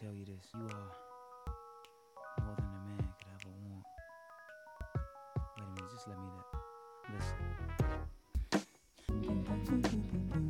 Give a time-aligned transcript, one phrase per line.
[0.00, 0.46] tell you this.
[0.54, 0.68] You are
[2.42, 3.84] more than a man could ever want.
[5.58, 6.46] Wait a minute, just let me that.
[10.32, 10.49] Listen.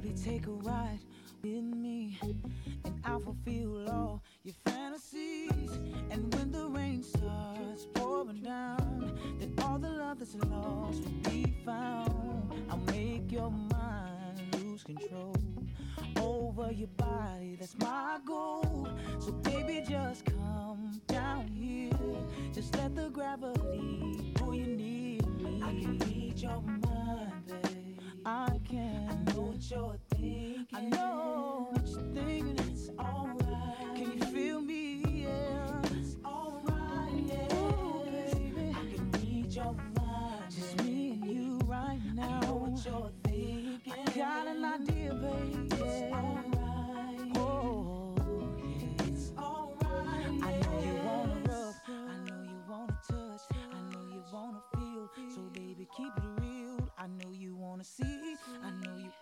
[0.00, 0.98] Baby, take a ride
[1.42, 5.70] with me, and I'll fulfill all your fantasies.
[6.10, 11.54] And when the rain starts pouring down, then all the love that's lost will be
[11.64, 12.52] found.
[12.68, 15.34] I'll make your mind lose control
[16.20, 17.56] over your body.
[17.58, 18.88] That's my goal.
[19.18, 21.90] So baby, just come down here.
[22.52, 25.62] Just let the gravity pull you near me.
[25.62, 27.98] I can read your mind, babe.
[28.26, 29.05] I can.
[29.56, 30.66] What you're thinking.
[30.74, 32.58] I know what you're thinking.
[32.70, 33.96] It's alright.
[33.96, 35.02] Can you feel me?
[35.06, 35.80] Yeah.
[35.94, 37.24] It's alright.
[37.24, 37.56] Yeah.
[37.56, 38.76] Ooh, baby.
[38.76, 40.50] I can read your mind.
[40.50, 42.40] Just me and you right now.
[42.42, 43.80] I know what you're thinking.
[43.94, 45.68] I got an idea, baby.
[45.70, 47.36] It's alright.
[47.38, 48.14] Oh,
[48.58, 49.06] yeah.
[49.06, 50.26] It's alright.
[50.42, 51.74] I know you wanna rub.
[51.88, 53.40] I know you wanna touch.
[53.72, 55.08] I know you wanna feel.
[55.34, 56.90] So baby, keep it real.
[56.98, 58.25] I know you wanna see.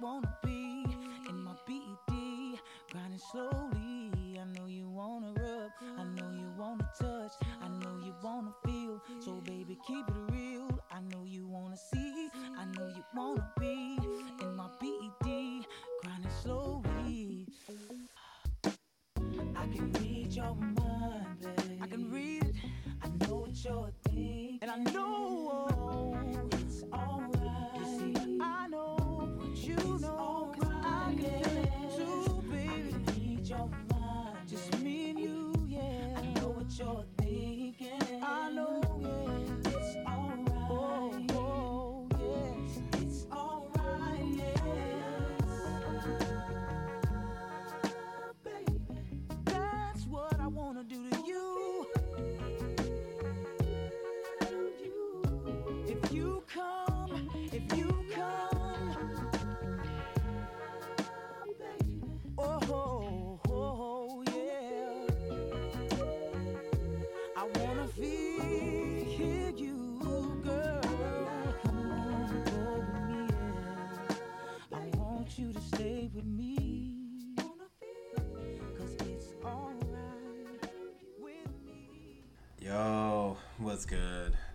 [0.05, 0.85] I know you wanna be
[1.31, 2.61] in my BED,
[2.93, 4.39] grinding slowly.
[4.39, 5.71] I know you wanna rub.
[5.99, 7.33] I know you wanna touch.
[7.63, 9.01] I know you wanna feel.
[9.21, 10.69] So baby, keep it real.
[10.91, 12.29] I know you wanna see.
[12.59, 13.99] I know you wanna be
[14.43, 15.67] in my BED,
[16.03, 17.47] grinding slowly.
[19.57, 21.81] I can read your mind, babe.
[21.83, 22.55] I can read it.
[23.03, 24.59] I know what you're thinking.
[24.61, 26.19] And I know
[26.53, 27.79] it's alright.
[27.79, 28.94] You see, I know
[36.81, 37.14] I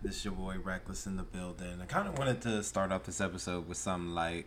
[0.02, 1.78] This is your boy Reckless in the building.
[1.82, 4.46] I kind of wanted to start off this episode with some light,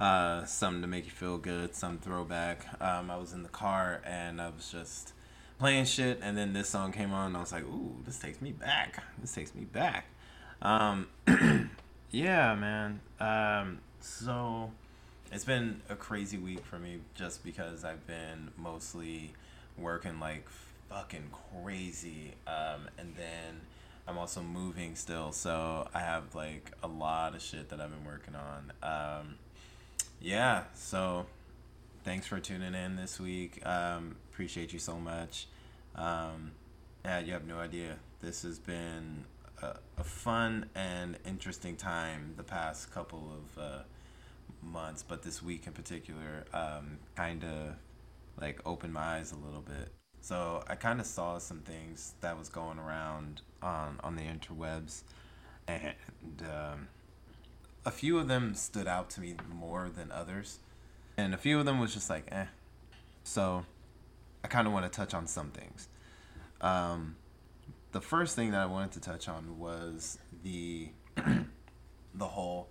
[0.00, 2.66] uh, something to make you feel good, some throwback.
[2.82, 5.12] Um, I was in the car and I was just
[5.60, 8.42] playing shit, and then this song came on, and I was like, "Ooh, this takes
[8.42, 9.00] me back.
[9.20, 10.06] This takes me back."
[10.60, 11.06] Um,
[12.10, 13.00] yeah, man.
[13.20, 14.72] Um, so
[15.30, 19.34] it's been a crazy week for me just because I've been mostly
[19.78, 20.48] working like
[20.88, 21.30] fucking
[21.62, 22.32] crazy.
[22.48, 23.60] Um, and then
[24.10, 28.04] I'm also moving still, so I have like a lot of shit that I've been
[28.04, 28.72] working on.
[28.82, 29.34] Um,
[30.20, 31.26] yeah, so
[32.02, 33.64] thanks for tuning in this week.
[33.64, 35.46] Um, appreciate you so much.
[35.94, 36.50] Um,
[37.04, 37.98] yeah, you have no idea.
[38.20, 39.26] This has been
[39.62, 43.82] a, a fun and interesting time the past couple of uh,
[44.60, 47.76] months, but this week in particular, um, kind of
[48.40, 49.92] like opened my eyes a little bit.
[50.20, 55.02] So I kind of saw some things that was going around on on the interwebs,
[55.66, 55.94] and
[56.42, 56.88] um,
[57.84, 60.58] a few of them stood out to me more than others,
[61.16, 62.46] and a few of them was just like, eh,
[63.24, 63.64] So
[64.44, 65.88] I kind of want to touch on some things.
[66.60, 67.16] Um,
[67.92, 70.90] the first thing that I wanted to touch on was the
[72.14, 72.68] the whole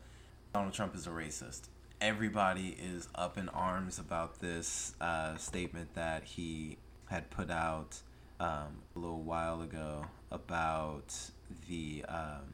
[0.53, 1.61] Donald Trump is a racist.
[2.01, 6.77] Everybody is up in arms about this uh, statement that he
[7.09, 7.97] had put out
[8.39, 11.13] um, a little while ago about
[11.67, 12.53] the um,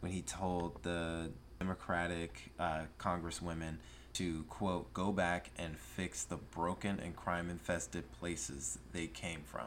[0.00, 3.76] when he told the Democratic uh, congresswomen
[4.12, 9.66] to quote go back and fix the broken and crime infested places they came from.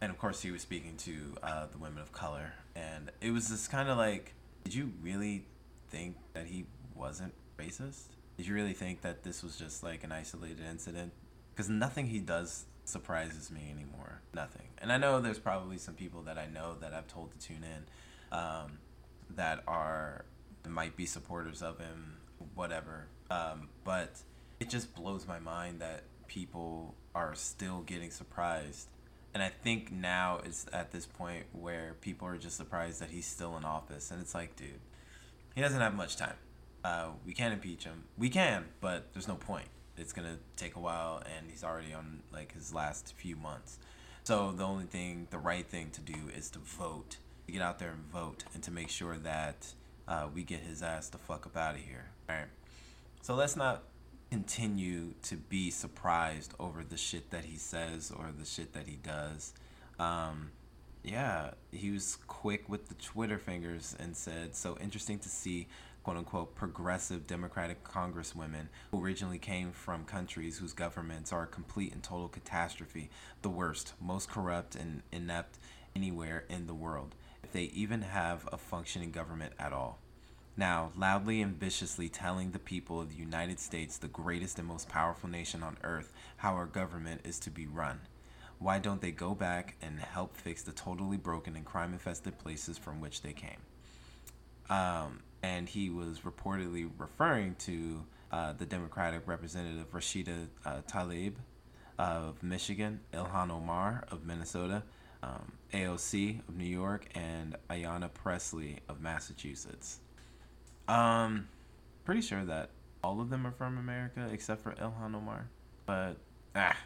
[0.00, 2.54] And of course he was speaking to uh, the women of color.
[2.74, 4.32] And it was just kind of like
[4.64, 5.44] did you really
[5.90, 8.04] think that he wasn't racist?
[8.36, 11.12] Did you really think that this was just like an isolated incident?
[11.54, 16.22] Because nothing he does surprises me anymore nothing and i know there's probably some people
[16.22, 18.78] that i know that i've told to tune in um,
[19.34, 20.24] that are
[20.68, 22.16] might be supporters of him
[22.54, 24.20] whatever um, but
[24.58, 28.88] it just blows my mind that people are still getting surprised
[29.32, 33.26] and I think now it's at this point where people are just surprised that he's
[33.26, 34.80] still in office, and it's like, dude,
[35.54, 36.34] he doesn't have much time.
[36.82, 38.04] Uh, we can't impeach him.
[38.18, 39.68] We can, but there's no point.
[40.00, 43.78] It's gonna take a while, and he's already on like his last few months.
[44.24, 47.78] So the only thing, the right thing to do is to vote, to get out
[47.78, 49.72] there and vote, and to make sure that
[50.08, 52.10] uh, we get his ass the fuck up out of here.
[52.28, 52.46] All right.
[53.22, 53.84] So let's not
[54.30, 58.96] continue to be surprised over the shit that he says or the shit that he
[58.96, 59.52] does.
[59.98, 60.50] Um,
[61.02, 65.68] yeah, he was quick with the Twitter fingers and said, So interesting to see,
[66.02, 71.92] quote unquote, progressive Democratic congresswomen who originally came from countries whose governments are a complete
[71.92, 73.10] and total catastrophe,
[73.42, 75.58] the worst, most corrupt and inept
[75.94, 79.98] anywhere in the world, if they even have a functioning government at all
[80.60, 84.88] now loudly and viciously telling the people of the United States, the greatest and most
[84.88, 88.00] powerful nation on earth, how our government is to be run.
[88.58, 92.76] Why don't they go back and help fix the totally broken and crime infested places
[92.76, 93.56] from which they came?
[94.68, 101.34] Um, and he was reportedly referring to uh, the Democratic Representative Rashida uh, Tlaib
[101.98, 104.82] of Michigan, Ilhan Omar of Minnesota,
[105.22, 109.98] um, AOC of New York, and Ayanna Pressley of Massachusetts.
[110.88, 111.48] Um,
[112.04, 112.70] pretty sure that
[113.02, 115.48] all of them are from America except for Ilhan Omar.
[115.86, 116.16] But
[116.54, 116.76] ah,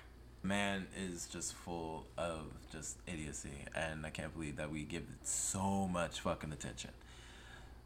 [0.42, 5.26] man is just full of just idiocy, and I can't believe that we give it
[5.26, 6.90] so much fucking attention.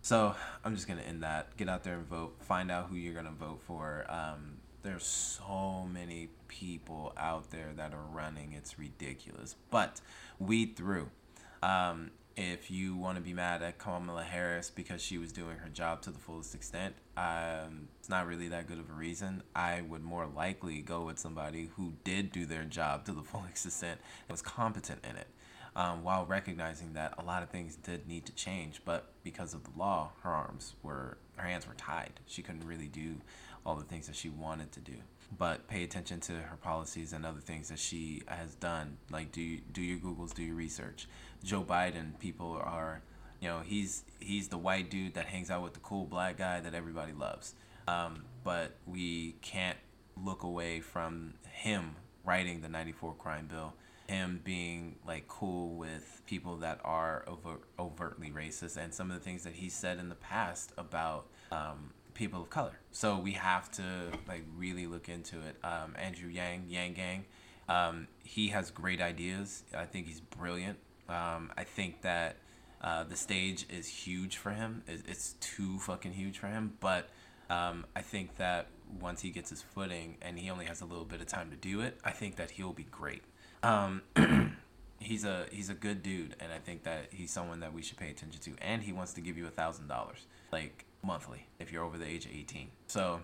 [0.09, 0.35] So
[0.65, 1.55] I'm just gonna end that.
[1.59, 2.37] Get out there and vote.
[2.41, 4.07] Find out who you're gonna vote for.
[4.09, 8.55] Um, there's so many people out there that are running.
[8.55, 9.55] It's ridiculous.
[9.71, 10.01] But
[10.39, 11.11] weed through.
[11.63, 15.69] Um, if you want to be mad at Kamala Harris because she was doing her
[15.69, 19.43] job to the fullest extent, um, it's not really that good of a reason.
[19.55, 23.67] I would more likely go with somebody who did do their job to the fullest
[23.67, 25.27] extent and was competent in it,
[25.79, 28.83] um, while recognizing that a lot of things did need to change.
[28.85, 32.21] But because of the law, her arms were, her hands were tied.
[32.27, 33.17] She couldn't really do
[33.65, 34.97] all the things that she wanted to do
[35.37, 38.97] but pay attention to her policies and other things that she has done.
[39.11, 41.07] Like do do your googles, do your research.
[41.45, 43.03] Joe Biden, people are,
[43.41, 46.61] you know, he's he's the white dude that hangs out with the cool black guy
[46.61, 47.55] that everybody loves.
[47.87, 49.79] Um, but we can't
[50.17, 53.75] look away from him writing the 94 crime bill
[54.09, 59.23] him being like cool with people that are over, overtly racist and some of the
[59.23, 62.79] things that he said in the past about um, people of color.
[62.91, 63.83] So we have to
[64.27, 65.57] like really look into it.
[65.63, 67.25] Um, Andrew Yang, Yang Gang,
[67.69, 69.63] um, he has great ideas.
[69.77, 70.79] I think he's brilliant.
[71.09, 72.37] Um, I think that
[72.81, 74.83] uh, the stage is huge for him.
[74.87, 76.75] It's too fucking huge for him.
[76.81, 77.09] But
[77.51, 78.69] um, I think that
[79.01, 81.57] once he gets his footing and he only has a little bit of time to
[81.57, 83.23] do it, I think that he'll be great.
[83.63, 84.03] Um,
[85.01, 87.97] he's a he's a good dude, and I think that he's someone that we should
[87.97, 88.53] pay attention to.
[88.63, 92.07] And he wants to give you a thousand dollars, like monthly, if you're over the
[92.07, 92.69] age of eighteen.
[92.87, 93.21] So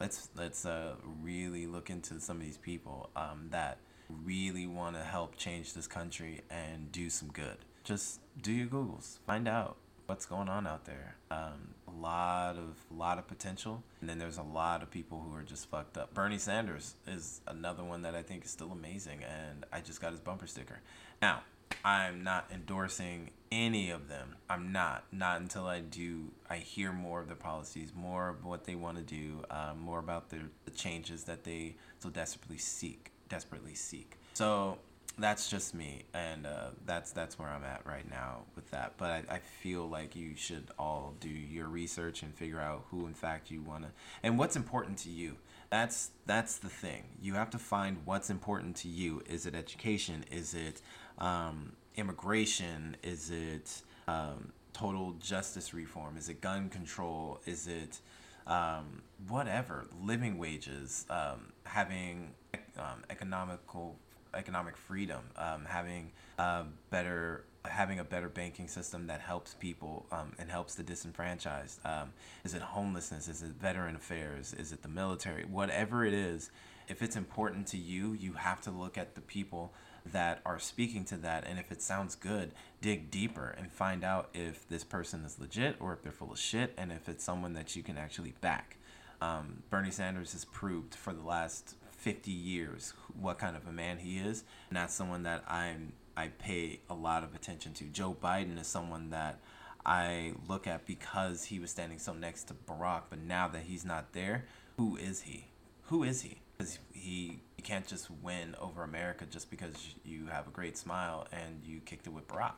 [0.00, 3.78] let's let's uh, really look into some of these people um, that
[4.24, 7.56] really want to help change this country and do some good.
[7.84, 11.16] Just do your googles, find out what's going on out there.
[11.30, 15.36] Um, a lot of lot of potential, and then there's a lot of people who
[15.36, 16.14] are just fucked up.
[16.14, 20.12] Bernie Sanders is another one that I think is still amazing, and I just got
[20.12, 20.80] his bumper sticker.
[21.20, 21.42] Now,
[21.84, 24.36] I'm not endorsing any of them.
[24.48, 25.04] I'm not.
[25.12, 26.30] Not until I do.
[26.48, 29.98] I hear more of their policies, more of what they want to do, uh, more
[29.98, 34.16] about the, the changes that they so desperately seek desperately seek.
[34.34, 34.78] So
[35.18, 38.94] that's just me, and uh, that's that's where I'm at right now with that.
[38.98, 43.06] But I, I feel like you should all do your research and figure out who,
[43.06, 43.90] in fact, you want to,
[44.22, 45.36] and what's important to you.
[45.70, 47.04] That's that's the thing.
[47.20, 49.22] You have to find what's important to you.
[49.28, 50.24] Is it education?
[50.30, 50.82] Is it
[51.18, 52.96] um, immigration?
[53.02, 56.16] Is it um, total justice reform?
[56.18, 57.40] Is it gun control?
[57.46, 58.00] Is it
[58.46, 61.06] um, whatever living wages?
[61.08, 62.34] Um, having
[62.78, 63.96] um, economical
[64.36, 70.32] economic freedom, um, having a better having a better banking system that helps people um,
[70.38, 71.80] and helps the disenfranchised.
[71.84, 72.12] Um,
[72.44, 73.28] is it homelessness?
[73.28, 74.54] Is it veteran affairs?
[74.54, 75.44] Is it the military?
[75.44, 76.50] Whatever it is,
[76.88, 79.72] if it's important to you, you have to look at the people
[80.12, 81.44] that are speaking to that.
[81.46, 85.76] And if it sounds good, dig deeper and find out if this person is legit
[85.80, 88.76] or if they're full of shit and if it's someone that you can actually back.
[89.20, 93.98] Um, Bernie Sanders has proved for the last 50 years what kind of a man
[93.98, 97.84] he is that's someone that i'm i pay a lot of attention to.
[97.84, 99.38] Joe biden is someone that
[99.84, 103.84] i look at because he was standing so next to barack but now that he's
[103.84, 104.44] not there
[104.76, 105.46] who is he?
[105.84, 106.38] Who is he?
[106.56, 109.74] Because he you can't just win over america just because
[110.04, 112.54] you have a great smile and you kicked it with barack.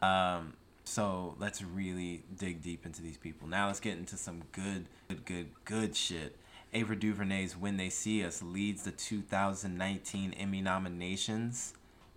[0.00, 0.54] Um,
[0.84, 3.48] so let's really dig deep into these people.
[3.48, 6.36] Now let's get into some good good good good shit
[6.74, 11.72] Ava DuVernay's When They See Us leads the 2019 Emmy nominations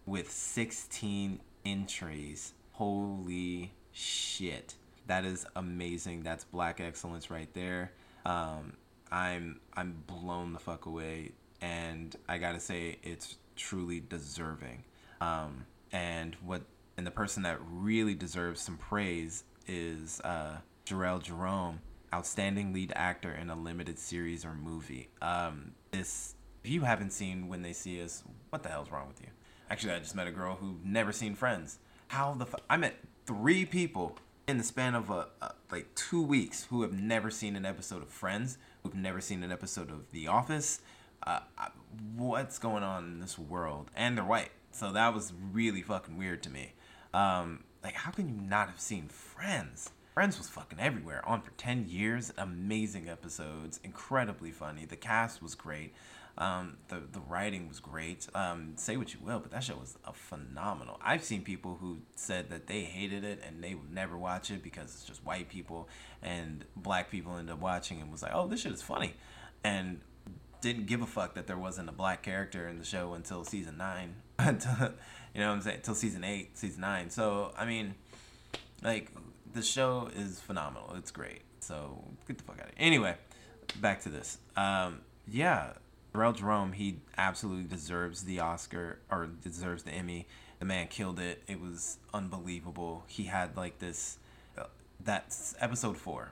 [0.06, 2.54] with 16 entries.
[2.74, 4.76] Holy shit.
[5.08, 6.24] That is amazing.
[6.24, 7.94] That's black excellence right there.
[8.26, 8.74] Um,
[9.10, 11.32] I'm I'm blown the fuck away
[11.62, 14.84] and I got to say it's truly deserving.
[15.22, 16.64] Um, and what
[16.98, 21.80] and the person that really deserves some praise is uh, Jharrel Jerome
[22.14, 25.10] outstanding lead actor in a limited series or movie.
[25.22, 29.22] Um, this, if you haven't seen When They See Us, what the hell's wrong with
[29.22, 29.28] you?
[29.70, 31.80] Actually, I just met a girl who never seen Friends.
[32.08, 32.62] How the fuck?
[32.70, 36.92] I met three people in the span of a, a, like two weeks who have
[36.92, 40.82] never seen an episode of Friends, who've never seen an episode of The Office.
[41.26, 41.40] Uh,
[42.16, 43.90] what's going on in this world?
[43.96, 46.74] And they're white, so that was really fucking weird to me.
[47.14, 49.92] Um, like, how can you not have seen Friends?
[50.14, 51.28] Friends was fucking everywhere.
[51.28, 52.34] On for 10 years.
[52.38, 53.80] Amazing episodes.
[53.82, 54.84] Incredibly funny.
[54.84, 55.94] The cast was great.
[56.38, 58.28] Um, the, the writing was great.
[58.36, 61.00] Um, say what you will, but that show was a phenomenal.
[61.02, 64.62] I've seen people who said that they hated it and they would never watch it
[64.62, 65.88] because it's just white people
[66.22, 69.14] and black people ended up watching and was like, oh, this shit is funny.
[69.64, 70.02] And
[70.60, 73.78] didn't give a fuck that there wasn't a black character in the show until season
[73.78, 74.16] nine.
[74.40, 75.78] you know what I'm saying?
[75.78, 77.10] Until season eight, season nine.
[77.10, 77.96] So, I mean,
[78.84, 79.12] like,
[79.54, 80.94] the show is phenomenal.
[80.96, 81.42] It's great.
[81.60, 82.88] So get the fuck out of here.
[82.88, 83.16] Anyway,
[83.80, 84.38] back to this.
[84.56, 85.74] Um, yeah,
[86.14, 90.28] Jharrel Jerome, he absolutely deserves the Oscar or deserves the Emmy.
[90.60, 91.44] The man killed it.
[91.48, 93.04] It was unbelievable.
[93.08, 94.18] He had like this.
[94.58, 94.66] Uh,
[95.04, 96.32] that's episode four.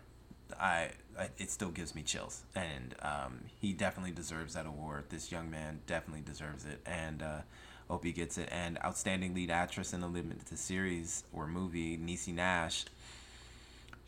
[0.59, 5.05] I, I, it still gives me chills, and um, he definitely deserves that award.
[5.09, 7.41] This young man definitely deserves it, and uh,
[7.88, 8.49] hope he gets it.
[8.51, 12.85] And outstanding lead actress in a limited series or movie, Niecy Nash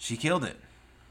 [0.01, 0.57] she killed it.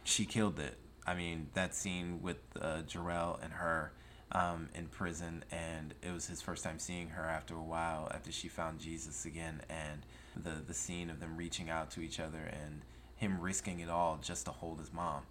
[0.02, 0.76] She killed it.
[1.06, 3.92] I mean, that scene with uh, Jharrel and her
[4.32, 8.32] um, in prison, and it was his first time seeing her after a while, after
[8.32, 10.02] she found Jesus again, and
[10.36, 12.82] the the scene of them reaching out to each other and
[13.14, 15.22] him risking it all just to hold his mom.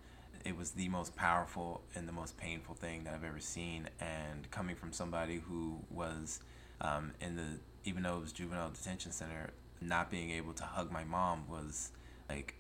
[0.46, 4.50] It was the most powerful and the most painful thing that I've ever seen, and
[4.52, 6.40] coming from somebody who was
[6.80, 9.50] um, in the even though it was juvenile detention center,
[9.82, 11.92] not being able to hug my mom was
[12.30, 12.56] like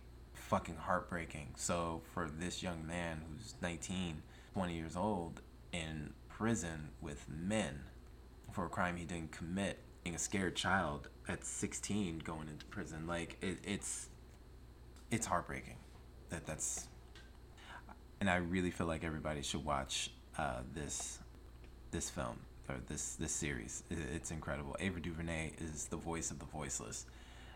[0.50, 1.50] fucking heartbreaking.
[1.56, 4.24] So for this young man who's 19,
[4.56, 5.42] 20 years old
[5.72, 7.82] in prison with men
[8.52, 13.06] for a crime he didn't commit, being a scared child at 16 going into prison,
[13.06, 14.10] like it, it's
[15.12, 15.76] it's heartbreaking.
[16.30, 16.88] That that's
[18.20, 21.20] and I really feel like everybody should watch uh, this
[21.92, 23.84] this film or this this series.
[23.92, 24.76] It's incredible.
[24.80, 27.06] Ava DuVernay is the voice of the voiceless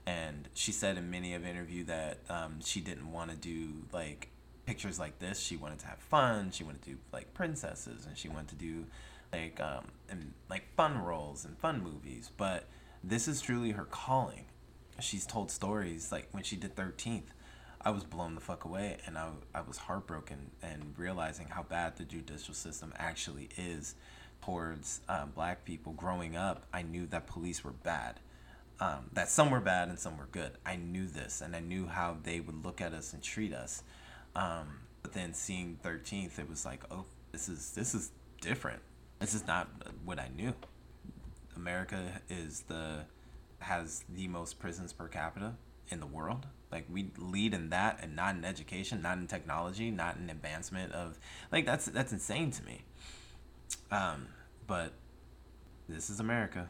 [0.06, 4.30] and she said in many of interview that um, she didn't want to do like
[4.66, 5.40] pictures like this.
[5.40, 6.52] She wanted to have fun.
[6.52, 8.86] She wanted to do like princesses and she wanted to do
[9.32, 12.32] like um and like fun roles and fun movies.
[12.36, 12.66] But
[13.04, 14.46] this is truly her calling.
[15.00, 17.34] She's told stories like when she did 13th
[17.82, 21.98] i was blown the fuck away and i, I was heartbroken and realizing how bad
[21.98, 23.96] the judicial system actually is
[24.42, 25.94] towards uh, black people.
[25.94, 28.20] Growing up i knew that police were bad
[28.80, 30.52] um, that some were bad and some were good.
[30.66, 33.84] I knew this, and I knew how they would look at us and treat us.
[34.36, 38.12] Um, but then seeing Thirteenth, it was like, oh, this is this is
[38.42, 38.82] different.
[39.20, 39.70] This is not
[40.04, 40.54] what I knew.
[41.56, 43.06] America is the
[43.60, 45.54] has the most prisons per capita
[45.90, 46.48] in the world.
[46.72, 50.92] Like we lead in that and not in education, not in technology, not in advancement
[50.92, 51.20] of
[51.52, 52.82] like that's that's insane to me.
[53.92, 54.28] Um,
[54.66, 54.94] but
[55.88, 56.70] this is America.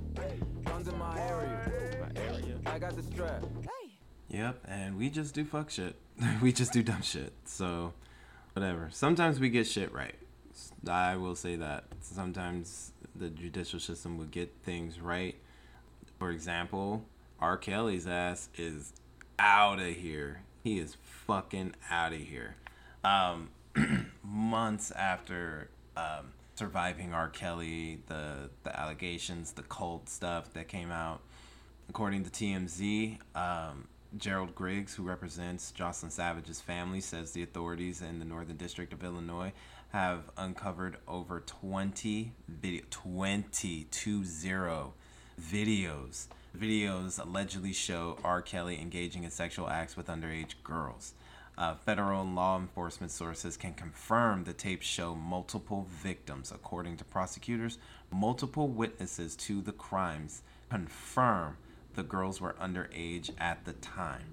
[0.65, 1.71] Guns in my area.
[2.01, 2.59] My area.
[2.65, 3.43] I got the strap.
[4.29, 5.95] Yep, and we just do fuck shit.
[6.41, 7.33] we just do dumb shit.
[7.43, 7.93] So,
[8.53, 8.89] whatever.
[8.91, 10.15] Sometimes we get shit right.
[10.87, 11.85] I will say that.
[11.99, 15.35] Sometimes the judicial system will get things right.
[16.17, 17.03] For example,
[17.39, 17.57] R.
[17.57, 18.93] Kelly's ass is
[19.37, 20.43] out of here.
[20.63, 22.55] He is fucking out of here.
[23.03, 23.49] Um,
[24.23, 27.27] months after um, surviving R.
[27.27, 31.21] Kelly, the the allegations, the cult stuff that came out,
[31.89, 38.19] according to TMZ, um, Gerald Griggs, who represents Jocelyn Savage's family, says the authorities in
[38.19, 39.53] the Northern District of Illinois
[39.89, 43.87] have uncovered over 20 video 20
[44.23, 44.93] 0
[45.41, 46.27] videos.
[46.55, 48.43] Videos allegedly show R.
[48.43, 51.15] Kelly engaging in sexual acts with underage girls.
[51.61, 56.51] Uh, federal law enforcement sources can confirm the tapes show multiple victims.
[56.51, 57.77] According to prosecutors,
[58.09, 60.41] multiple witnesses to the crimes
[60.71, 61.57] confirm
[61.93, 64.23] the girls were underage at the time.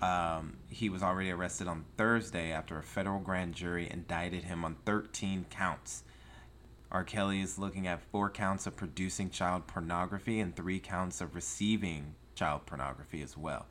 [0.00, 4.74] Um, he was already arrested on Thursday after a federal grand jury indicted him on
[4.84, 6.02] 13 counts.
[6.90, 7.04] R.
[7.04, 12.16] Kelly is looking at four counts of producing child pornography and three counts of receiving
[12.34, 13.66] child pornography as well.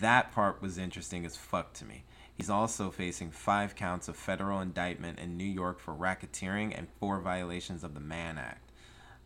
[0.00, 2.02] That part was interesting as fuck to me.
[2.38, 7.18] He's also facing five counts of federal indictment in New York for racketeering and four
[7.20, 8.70] violations of the Mann Act.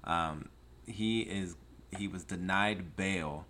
[0.05, 0.49] Um,
[0.87, 1.55] he is
[1.97, 3.45] he was denied bail,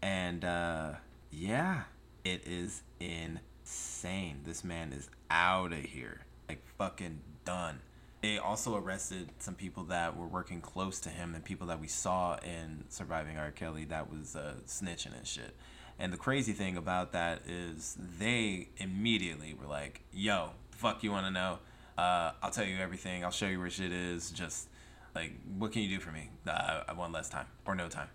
[0.00, 0.92] and uh,
[1.32, 1.82] yeah,
[2.24, 4.42] it is insane.
[4.44, 7.80] This man is out of here, like fucking done.
[8.22, 11.88] They also arrested some people that were working close to him and people that we
[11.88, 13.50] saw in Surviving R.
[13.50, 15.56] Kelly that was uh, snitching and shit.
[15.98, 21.26] And the crazy thing about that is they immediately were like, yo, fuck you want
[21.26, 21.58] to know?
[21.96, 23.24] Uh, I'll tell you everything.
[23.24, 24.30] I'll show you where shit is.
[24.30, 24.68] Just
[25.14, 26.30] like, what can you do for me?
[26.46, 28.08] Uh, I want less time or no time.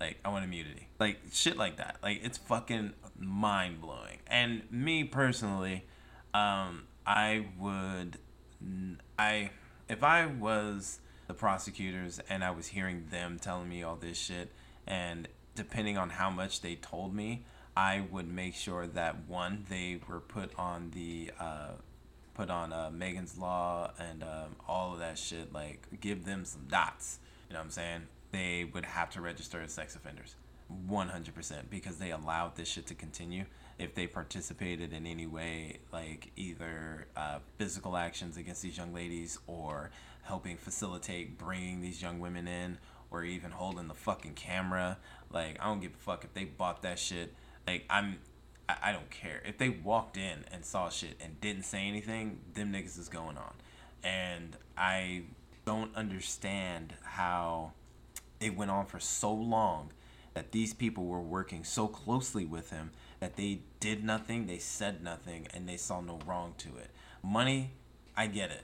[0.00, 0.88] Like, I want immunity.
[0.98, 1.96] Like, shit like that.
[2.02, 4.18] Like, it's fucking mind blowing.
[4.26, 5.84] And me personally,
[6.32, 8.18] um, I would,
[9.18, 9.50] I,
[9.88, 14.50] if I was the prosecutors and I was hearing them telling me all this shit
[14.86, 15.28] and
[15.60, 17.44] depending on how much they told me,
[17.76, 21.72] I would make sure that one they were put on the uh,
[22.32, 25.52] put on uh, Megan's Law and um, all of that shit.
[25.52, 27.18] Like give them some dots.
[27.46, 28.00] You know what I'm saying?
[28.32, 30.34] They would have to register as sex offenders,
[30.88, 33.44] 100% because they allowed this shit to continue.
[33.78, 39.38] If they participated in any way, like either uh, physical actions against these young ladies
[39.46, 39.90] or
[40.22, 42.78] helping facilitate bringing these young women in
[43.10, 44.98] or even holding the fucking camera.
[45.32, 47.34] Like, I don't give a fuck if they bought that shit.
[47.66, 48.18] Like, I'm,
[48.68, 49.42] I, don't care.
[49.46, 53.36] If they walked in and saw shit and didn't say anything, them niggas is going
[53.36, 53.54] on.
[54.02, 55.22] And I
[55.64, 57.72] don't understand how
[58.40, 59.92] it went on for so long
[60.34, 65.02] that these people were working so closely with him that they did nothing, they said
[65.02, 66.90] nothing, and they saw no wrong to it.
[67.22, 67.72] Money,
[68.16, 68.62] I get it,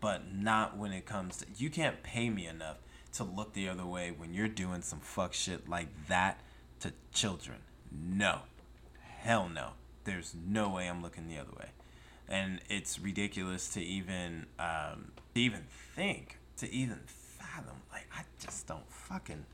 [0.00, 1.46] but not when it comes to.
[1.56, 2.78] You can't pay me enough
[3.12, 6.40] to look the other way when you're doing some fuck shit like that
[6.80, 7.58] to children.
[7.90, 8.40] No.
[9.00, 9.70] Hell no.
[10.04, 11.68] There's no way I'm looking the other way.
[12.28, 17.76] And it's ridiculous to even um, to even think, to even fathom.
[17.92, 19.44] Like I just don't fucking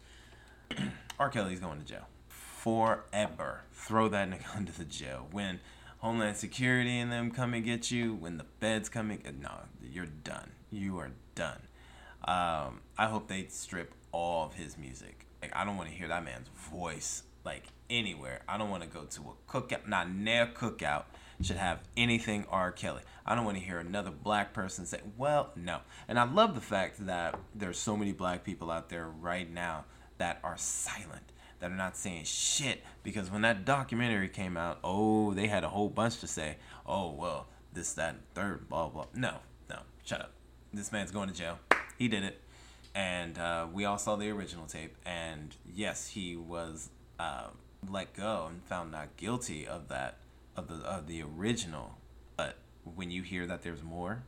[1.18, 1.28] R.
[1.28, 2.06] Kelly's going to jail.
[2.28, 3.62] Forever.
[3.72, 5.26] Throw that nigga under the jail.
[5.32, 5.60] When
[5.98, 10.06] Homeland Security and them come and get you, when the feds come and no, you're
[10.06, 10.52] done.
[10.70, 11.60] You are done.
[12.24, 15.26] Um, I hope they strip all of his music.
[15.42, 18.40] Like I don't want to hear that man's voice like anywhere.
[18.48, 19.88] I don't want to go to a cookout.
[19.88, 21.04] Not near cookout
[21.40, 22.72] should have anything R.
[22.72, 23.02] Kelly.
[23.24, 26.60] I don't want to hear another black person say, "Well, no." And I love the
[26.60, 29.84] fact that there's so many black people out there right now
[30.18, 32.82] that are silent, that are not saying shit.
[33.02, 36.56] Because when that documentary came out, oh, they had a whole bunch to say.
[36.84, 39.06] Oh, well, this, that, and third, blah, blah.
[39.14, 39.36] No,
[39.70, 40.32] no, shut up.
[40.72, 41.58] This man's going to jail.
[41.98, 42.40] He did it.
[42.94, 44.96] and uh, we all saw the original tape.
[45.04, 47.48] And yes, he was uh,
[47.90, 50.16] let go and found not guilty of that
[50.56, 51.96] of the of the original.
[52.36, 52.56] But
[52.96, 54.22] when you hear that there's more,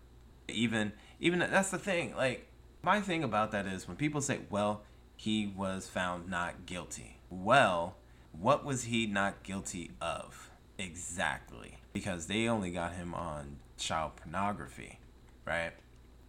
[0.49, 2.15] even even that's the thing.
[2.17, 2.47] Like
[2.83, 4.83] my thing about that is when people say, "Well,
[5.17, 7.97] he was found not guilty." Well,
[8.33, 11.79] what was he not guilty of exactly?
[11.93, 14.99] Because they only got him on child pornography,
[15.45, 15.73] right?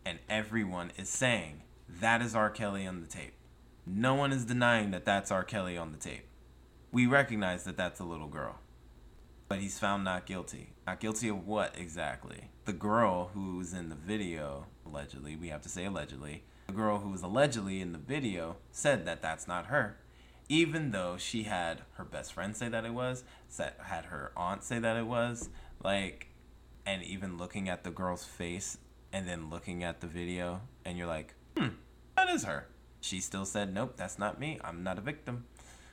[0.05, 1.61] And everyone is saying
[1.99, 2.49] that is R.
[2.49, 3.33] Kelly on the tape.
[3.85, 5.43] No one is denying that that's R.
[5.43, 6.25] Kelly on the tape.
[6.91, 8.59] We recognize that that's a little girl.
[9.47, 10.73] But he's found not guilty.
[10.87, 12.49] Not guilty of what exactly?
[12.65, 17.09] The girl who's in the video, allegedly, we have to say allegedly, the girl who
[17.09, 19.97] was allegedly in the video said that that's not her.
[20.47, 23.23] Even though she had her best friend say that it was,
[23.57, 25.49] had her aunt say that it was,
[25.83, 26.27] like,
[26.85, 28.77] and even looking at the girl's face
[29.13, 31.69] and then looking at the video, and you're like, hmm,
[32.15, 32.67] that is her.
[33.01, 34.59] She still said, nope, that's not me.
[34.63, 35.45] I'm not a victim.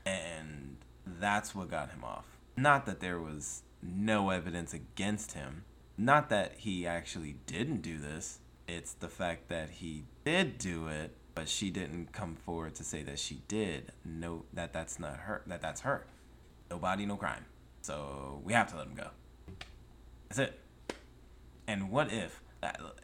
[0.04, 0.76] And
[1.06, 2.26] that's what got him off.
[2.56, 5.64] Not that there was no evidence against him.
[5.96, 8.40] Not that he actually didn't do this.
[8.66, 13.02] It's the fact that he did do it, but she didn't come forward to say
[13.04, 13.92] that she did.
[14.04, 15.42] No, that that's not her.
[15.46, 16.06] That that's her.
[16.70, 17.46] No body, no crime.
[17.80, 19.08] So we have to let him go.
[20.28, 20.60] That's it.
[21.66, 22.42] And what if,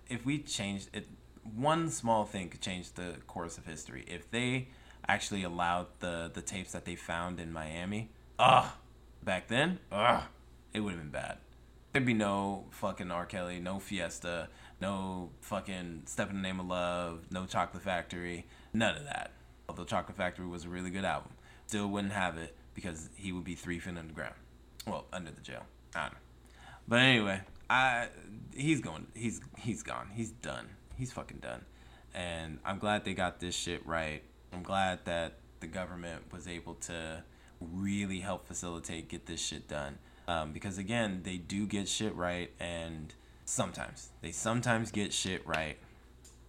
[0.08, 1.06] if we changed it?
[1.44, 4.04] one small thing could change the course of history.
[4.06, 4.68] If they
[5.06, 8.66] actually allowed the the tapes that they found in Miami, ugh,
[9.22, 10.22] back then, ugh,
[10.72, 11.38] it would have been bad.
[11.92, 13.24] There'd be no fucking R.
[13.24, 14.48] Kelly, no Fiesta,
[14.80, 19.30] no fucking Step in the Name of Love, no Chocolate Factory, none of that.
[19.68, 21.30] Although Chocolate Factory was a really good album,
[21.66, 24.34] still wouldn't have it because he would be three feet underground.
[24.86, 25.62] Well, under the jail.
[25.94, 26.18] I don't know.
[26.88, 27.40] But anyway,
[27.70, 28.09] I
[28.55, 29.07] he's going.
[29.14, 30.11] He's he's gone.
[30.14, 31.64] He's done he's fucking done.
[32.14, 34.22] And I'm glad they got this shit right.
[34.53, 37.24] I'm glad that the government was able to
[37.61, 39.98] really help facilitate get this shit done.
[40.29, 43.12] Um, because again, they do get shit right, and
[43.44, 45.77] sometimes they sometimes get shit right,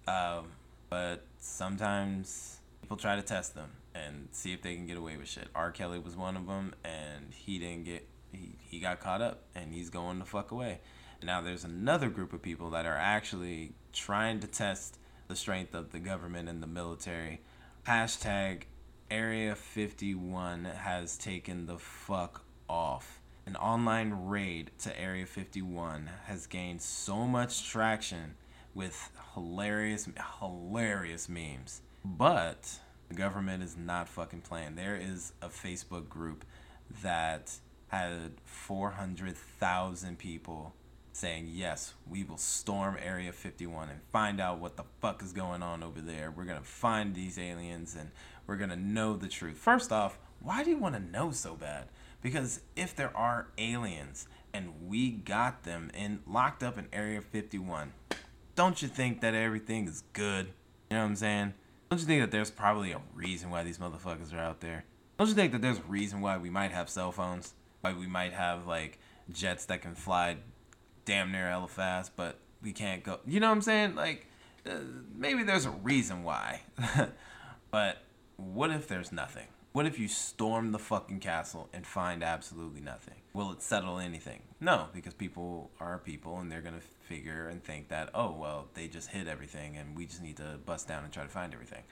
[0.07, 0.45] um,
[0.89, 5.27] but sometimes people try to test them and see if they can get away with
[5.27, 5.49] shit.
[5.53, 5.71] R.
[5.71, 9.73] Kelly was one of them, and he didn't get he, he got caught up, and
[9.73, 10.79] he's going the fuck away.
[11.23, 14.97] Now there's another group of people that are actually trying to test
[15.27, 17.41] the strength of the government and the military.
[17.87, 18.63] Hashtag
[19.09, 23.21] Area 51 has taken the fuck off.
[23.45, 28.35] An online raid to Area 51 has gained so much traction
[28.73, 31.81] with hilarious, hilarious memes.
[32.03, 34.75] But the government is not fucking playing.
[34.75, 36.43] There is a Facebook group
[37.03, 37.53] that
[37.87, 40.73] had 400,000 people
[41.15, 45.63] saying, yes, we will storm Area 51 and find out what the fuck is going
[45.63, 46.29] on over there.
[46.29, 48.11] We're going to find these aliens and
[48.45, 49.57] we're going to know the truth.
[49.57, 51.85] First off, why do you want to know so bad?
[52.21, 57.93] Because if there are aliens and we got them in locked up in Area 51,
[58.55, 60.47] don't you think that everything is good?
[60.89, 61.53] You know what I'm saying?
[61.89, 64.83] Don't you think that there's probably a reason why these motherfuckers are out there?
[65.17, 67.53] Don't you think that there's a reason why we might have cell phones?
[67.79, 68.99] Why we might have like
[69.31, 70.37] jets that can fly
[71.05, 73.19] damn near hella fast, but we can't go.
[73.25, 73.95] You know what I'm saying?
[73.95, 74.27] Like,
[74.65, 74.75] uh,
[75.15, 76.61] maybe there's a reason why.
[77.71, 77.99] but
[78.37, 79.47] what if there's nothing?
[79.71, 83.15] What if you storm the fucking castle and find absolutely nothing?
[83.33, 84.41] Will it settle anything?
[84.61, 88.67] No, because people are people and they're going to figure and think that, oh, well,
[88.73, 91.53] they just hit everything and we just need to bust down and try to find
[91.53, 91.83] everything.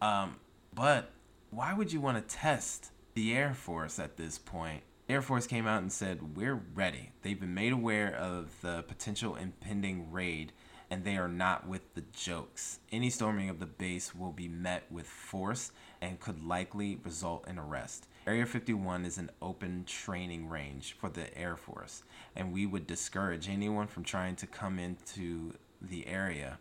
[0.00, 0.36] Um,
[0.74, 1.10] but
[1.50, 5.68] why would you want to test the Air Force at this point Air Force came
[5.68, 7.12] out and said, We're ready.
[7.22, 10.50] They've been made aware of the potential impending raid,
[10.90, 12.80] and they are not with the jokes.
[12.90, 17.56] Any storming of the base will be met with force and could likely result in
[17.56, 18.08] arrest.
[18.26, 22.02] Area 51 is an open training range for the Air Force,
[22.34, 26.58] and we would discourage anyone from trying to come into the area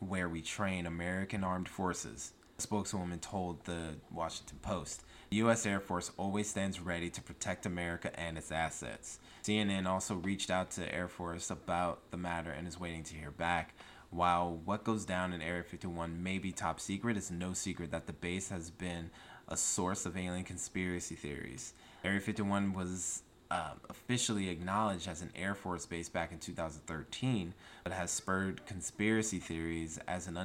[0.00, 2.34] where we train American armed forces.
[2.58, 5.02] A spokeswoman told the Washington Post.
[5.28, 5.66] The U.S.
[5.66, 9.18] Air Force always stands ready to protect America and its assets.
[9.42, 13.32] CNN also reached out to Air Force about the matter and is waiting to hear
[13.32, 13.74] back.
[14.10, 18.06] While what goes down in Area 51 may be top secret, it's no secret that
[18.06, 19.10] the base has been
[19.48, 21.74] a source of alien conspiracy theories.
[22.04, 27.92] Area 51 was uh, officially acknowledged as an Air Force base back in 2013, but
[27.92, 30.36] has spurred conspiracy theories as an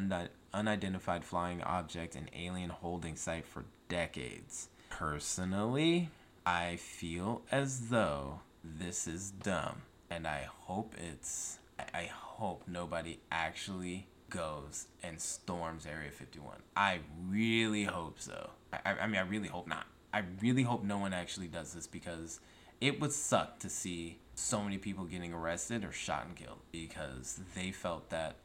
[0.53, 4.69] unidentified flying object and alien holding site for decades.
[4.89, 6.09] Personally,
[6.45, 11.59] I feel as though this is dumb, and I hope it's.
[11.93, 16.57] I hope nobody actually goes and storms Area 51.
[16.75, 18.51] I really hope so.
[18.71, 19.85] I, I mean, I really hope not.
[20.13, 22.39] I really hope no one actually does this because
[22.79, 27.39] it would suck to see so many people getting arrested or shot and killed because
[27.55, 28.35] they felt that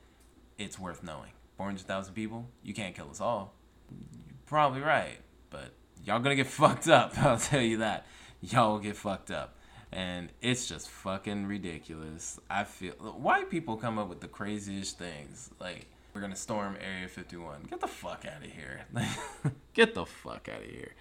[0.58, 1.32] it's worth knowing.
[1.56, 3.54] 400,000 people, you can't kill us all.
[3.90, 5.18] You're probably right,
[5.50, 5.72] but
[6.04, 7.16] y'all gonna get fucked up.
[7.22, 8.06] I'll tell you that.
[8.40, 9.54] Y'all will get fucked up.
[9.92, 12.38] And it's just fucking ridiculous.
[12.50, 15.50] I feel white people come up with the craziest things.
[15.60, 17.62] Like, we're gonna storm Area 51.
[17.70, 18.80] Get the fuck out of here.
[19.74, 20.94] get the fuck out of here.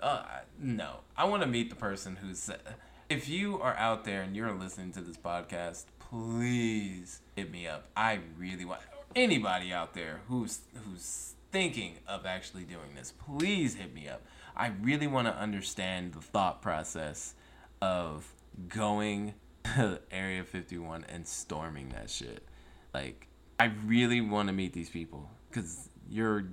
[0.00, 0.24] Uh,
[0.58, 2.60] no, I want to meet the person who said.
[3.08, 7.88] If you are out there and you're listening to this podcast, please hit me up.
[7.96, 8.80] I really want
[9.14, 13.12] anybody out there who's who's thinking of actually doing this.
[13.12, 14.22] Please hit me up.
[14.56, 17.34] I really want to understand the thought process
[17.80, 18.32] of
[18.68, 22.44] going to Area 51 and storming that shit.
[22.92, 26.44] Like, I really want to meet these people because you're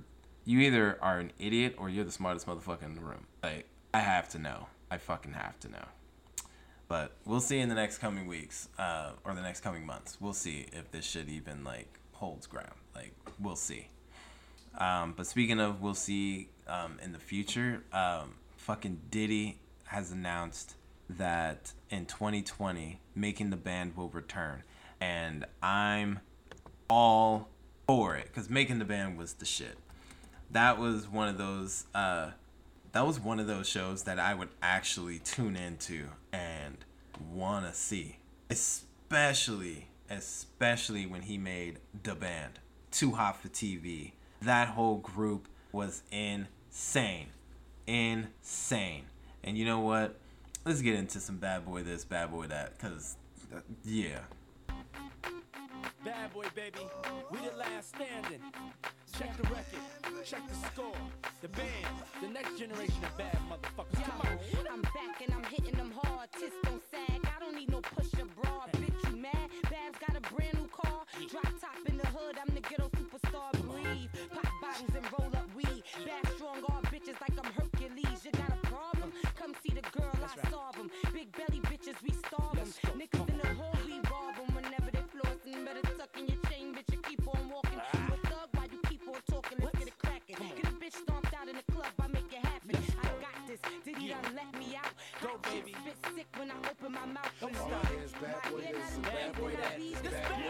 [0.44, 3.26] you either are an idiot or you're the smartest motherfucker in the room.
[3.42, 4.66] Like, I have to know.
[4.90, 5.84] I fucking have to know.
[6.88, 10.16] But we'll see in the next coming weeks, uh, or the next coming months.
[10.20, 12.74] We'll see if this shit even like holds ground.
[12.94, 13.88] Like, we'll see.
[14.78, 17.82] Um, but speaking of, we'll see um, in the future.
[17.92, 20.74] Um, fucking Diddy has announced
[21.08, 24.62] that in 2020, making the band will return,
[25.00, 26.20] and I'm
[26.88, 27.48] all
[27.86, 29.78] for it because making the band was the shit.
[30.52, 31.86] That was one of those.
[31.94, 32.32] Uh,
[32.92, 36.76] that was one of those shows that I would actually tune into and
[37.32, 38.18] wanna see,
[38.50, 42.58] especially especially when he made the band
[42.90, 44.12] Too Hot for TV.
[44.42, 47.28] That whole group was insane,
[47.86, 49.04] insane.
[49.44, 50.16] And you know what?
[50.64, 53.16] Let's get into some bad boy this, bad boy that, cause
[53.54, 54.18] uh, yeah.
[56.04, 56.80] Bad boy, baby.
[57.30, 58.40] We the last standing.
[59.18, 60.24] Check the record.
[60.24, 60.94] Check the score.
[61.42, 61.68] The band.
[62.22, 64.04] The next generation of bad motherfuckers.
[64.04, 64.38] Come on.
[64.70, 66.30] I'm back and I'm hitting them hard.
[66.32, 67.20] Tits don't sag.
[67.24, 67.80] I don't need no
[72.20, 72.36] hood.
[72.40, 73.50] I'm the ghetto superstar.
[73.64, 74.10] Breathe.
[74.34, 75.82] Pop bottles and roll up weed.
[76.04, 78.20] Bad strong all bitches like I'm Hercules.
[78.24, 79.12] You got a problem?
[79.36, 80.12] Come see the girl.
[80.22, 80.90] I solve 'em.
[81.12, 82.68] Big belly bitches, we starve 'em.
[83.00, 85.64] Niggas in the hole, we rob 'em whenever they flossing.
[85.66, 86.90] Better tuck in your chain, bitch.
[86.92, 87.80] You keep on walking.
[87.80, 88.06] Ah.
[88.08, 89.58] You a thug while you keep on talking.
[89.64, 90.36] Let's get it cracking.
[90.58, 91.92] Get a bitch stomped out in the club.
[92.04, 92.76] I make it happen.
[93.02, 93.60] I got this.
[93.84, 94.92] Did he done let me out?
[95.22, 95.72] Go, baby.
[95.80, 97.32] Spit sick when I open my mouth.
[97.40, 97.82] Don't stop.
[98.22, 99.78] Bad boy this, bad boy that.
[99.78, 100.49] This bad bad boy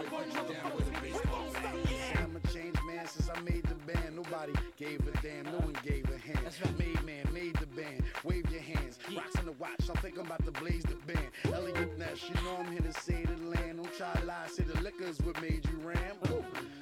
[4.91, 6.39] gave a damn, no one gave a hand.
[6.77, 8.03] Made man, made the band.
[8.23, 8.99] Wave your hands.
[9.15, 11.29] Rocks on the watch, I think I'm about to blaze the band.
[11.45, 13.77] Eliot Ness, you know I'm here to say the land.
[13.77, 16.15] Don't try to lie, say the liquor's what made you ram.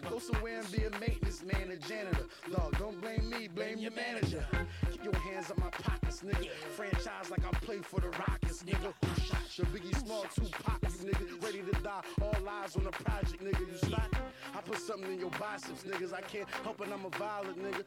[0.10, 2.26] Go somewhere and be a maintenance man, a janitor.
[2.52, 4.44] Dog, don't blame me, blame your manager.
[4.92, 6.50] Keep your hands up my pockets, nigga.
[6.76, 8.92] Franchise like I play for the Rockets, nigga.
[9.06, 11.44] Who shot your Biggie Small, Tupac, you nigga.
[11.44, 13.60] Ready to die, all lies on the project, nigga.
[13.60, 14.09] You slot?
[15.00, 16.14] Something in your biceps, niggas.
[16.14, 17.84] I can't help it, I'm a violent nigga.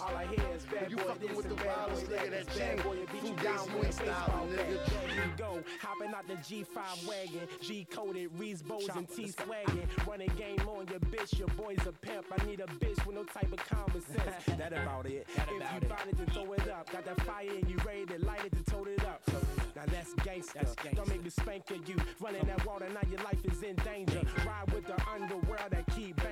[0.00, 2.88] All I hear is bad you boy fucking with the boy nigga, that chain, boy
[2.90, 4.90] will beat you food down days, you with a ain't baseball styling, nigga.
[4.90, 10.32] There you go, hopping out the G5 wagon, G-coded, Reese Bows and T swagging, running
[10.36, 11.38] game on your bitch.
[11.38, 12.26] Your boy's a pimp.
[12.38, 14.44] I need a bitch with no type of common sense.
[14.58, 15.26] that about it.
[15.36, 16.90] if you find it, then throw it up.
[16.90, 19.22] Got that fire and you ready to light it to tote it up.
[19.74, 20.94] Now that's gangsta.
[20.94, 21.96] Don't make me spank you.
[22.20, 24.20] Running that water, now your life is in danger.
[24.46, 26.23] Ride with the underworld that keep.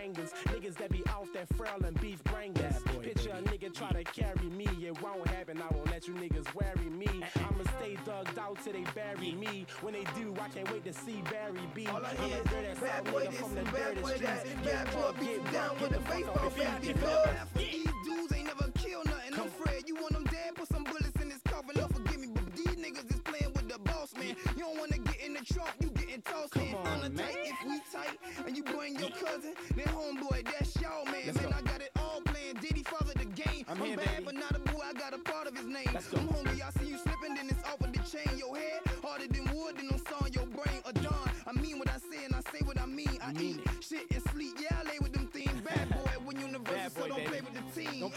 [0.63, 2.77] Niggas that be off that frail and beef bangers.
[3.03, 4.69] Picture a nigga try to carry me.
[4.81, 5.61] It won't happen.
[5.61, 7.09] I won't let you niggas worry me.
[7.35, 9.67] I'ma stay thugged out till they bury me.
[9.81, 11.89] When they do, I can't wait to see Barry B.
[11.89, 14.65] All I hear is dirty bad boy this from the and bad boy that.
[14.65, 16.57] Bad boy beat get down with the baseball off.
[16.57, 19.35] If you bat because these dudes ain't never killed nothing.
[19.35, 21.75] I'm afraid you want them dead, put some bullets in his coffin.
[21.75, 24.37] Lord forgive me, but these niggas is playing with the boss, man.
[24.57, 26.75] You don't wanna get in the trunk, you getting tossed, man.
[26.75, 27.27] on, On the man.
[27.27, 31.23] tight, if we tight, and you bring your cousin, then homeboy, that's y'all, man.
[31.27, 31.57] Let's man, go.
[31.59, 32.55] I got it all playing.
[32.61, 33.65] Diddy father the game.
[33.69, 34.25] I'm I'm, here, bad, baby.
[34.25, 34.81] but not a boy.
[34.85, 35.89] I got a part of his name.
[35.93, 36.19] Let's go.
[36.19, 38.39] I'm hungry, I see you slipping, then it's off with the chain.
[38.39, 40.81] Your head harder than wood, then I'm sawing your brain.
[40.85, 41.31] Uh, a dawn.
[41.47, 43.19] I mean what I say, and I say what I mean.
[43.23, 43.72] I mean eat shit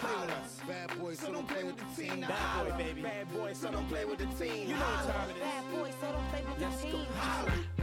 [0.01, 0.59] Don't play with us.
[0.67, 2.19] Bad boy, So don't play with the team.
[2.21, 2.83] Now Bad boy, holla.
[2.83, 3.01] baby.
[3.01, 4.69] Bad boy, So don't play with the team.
[4.69, 5.41] You know what time it is.
[5.41, 6.97] Bad boy, so don't play with Let's the go.
[6.97, 7.74] team.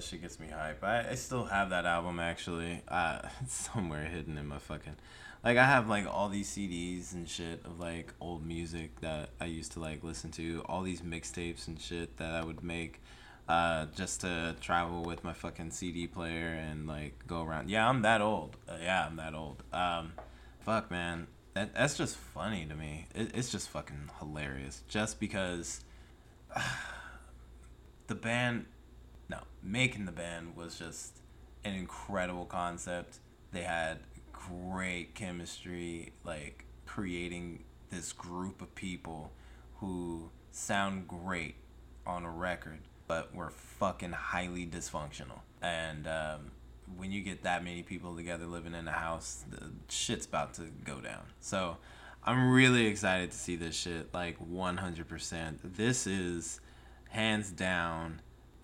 [0.00, 0.82] That shit gets me hype.
[0.82, 2.80] I, I still have that album actually.
[2.88, 4.96] Uh, it's somewhere hidden in my fucking.
[5.44, 9.44] Like I have like all these CDs and shit of like old music that I
[9.44, 10.62] used to like listen to.
[10.66, 13.02] All these mixtapes and shit that I would make.
[13.46, 17.68] Uh, just to travel with my fucking CD player and like go around.
[17.68, 18.56] Yeah, I'm that old.
[18.66, 19.62] Uh, yeah, I'm that old.
[19.70, 20.12] Um,
[20.60, 23.06] fuck, man, that that's just funny to me.
[23.14, 24.82] It, it's just fucking hilarious.
[24.88, 25.80] Just because
[28.06, 28.66] the band,
[29.30, 31.18] no, making the band was just
[31.64, 33.18] an incredible concept.
[33.52, 33.98] They had
[34.32, 39.30] great chemistry, like creating this group of people
[39.76, 41.54] who sound great
[42.06, 45.40] on a record but were fucking highly dysfunctional.
[45.62, 46.50] And um,
[46.96, 50.62] when you get that many people together living in a house, the shit's about to
[50.84, 51.22] go down.
[51.40, 51.76] So
[52.24, 54.12] I'm really excited to see this shit.
[54.14, 55.58] Like 100%.
[55.64, 56.60] This is
[57.08, 58.20] hands down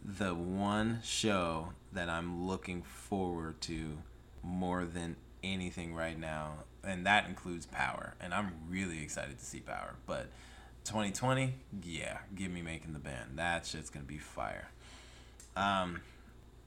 [0.07, 3.99] the one show that I'm looking forward to
[4.43, 6.65] more than anything right now.
[6.85, 8.15] And that includes Power.
[8.21, 9.97] And I'm really excited to see Power.
[10.07, 10.29] But
[10.85, 13.33] 2020, yeah, give me making the band.
[13.35, 14.69] That shit's gonna be fire.
[15.57, 16.01] Um,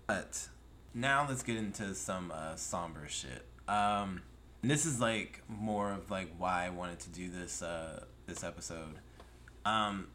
[0.07, 0.49] but
[0.93, 3.45] now let's get into some uh, somber shit.
[3.69, 4.23] Um,
[4.61, 8.95] this is like more of like why I wanted to do this uh, this episode.
[9.63, 10.07] Um,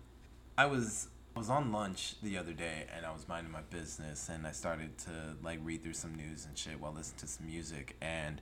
[0.58, 4.28] I was I was on lunch the other day and I was minding my business
[4.28, 5.10] and I started to
[5.42, 8.40] like read through some news and shit while listening to some music and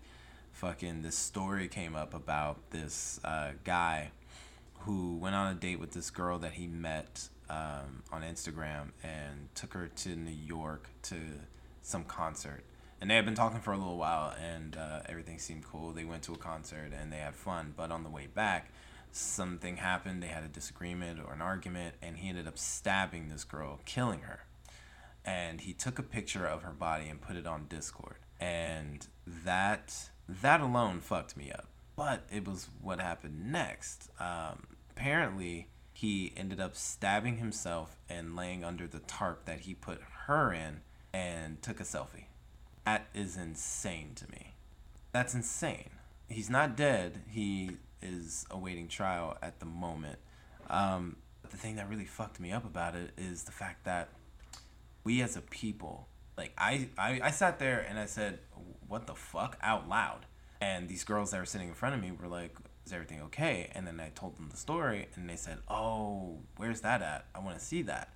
[0.52, 4.10] fucking this story came up about this uh, guy
[4.80, 9.48] who went on a date with this girl that he met um, on Instagram and
[9.54, 11.16] took her to New York to
[11.80, 12.62] some concert.
[13.00, 15.92] And they had been talking for a little while, and uh, everything seemed cool.
[15.92, 17.74] They went to a concert and they had fun.
[17.76, 18.71] But on the way back,
[19.16, 20.22] something happened.
[20.22, 24.20] They had a disagreement or an argument, and he ended up stabbing this girl, killing
[24.20, 24.44] her.
[25.24, 28.16] And he took a picture of her body and put it on Discord.
[28.40, 31.68] And that that alone fucked me up.
[31.94, 34.08] But it was what happened next.
[34.18, 40.00] Um, apparently, he ended up stabbing himself and laying under the tarp that he put
[40.26, 40.80] her in
[41.12, 42.26] and took a selfie.
[42.84, 44.54] That is insane to me.
[45.12, 45.90] That's insane.
[46.28, 47.20] He's not dead.
[47.28, 50.18] He is awaiting trial at the moment.
[50.68, 51.16] Um,
[51.50, 54.10] the thing that really fucked me up about it is the fact that
[55.04, 58.38] we as a people, like I, I, I sat there and I said,
[58.86, 60.26] "What the fuck?" out loud
[60.62, 62.54] and these girls that were sitting in front of me were like,
[62.86, 66.82] "Is everything okay?" And then I told them the story, and they said, "Oh, where's
[66.82, 67.26] that at?
[67.34, 68.14] I want to see that."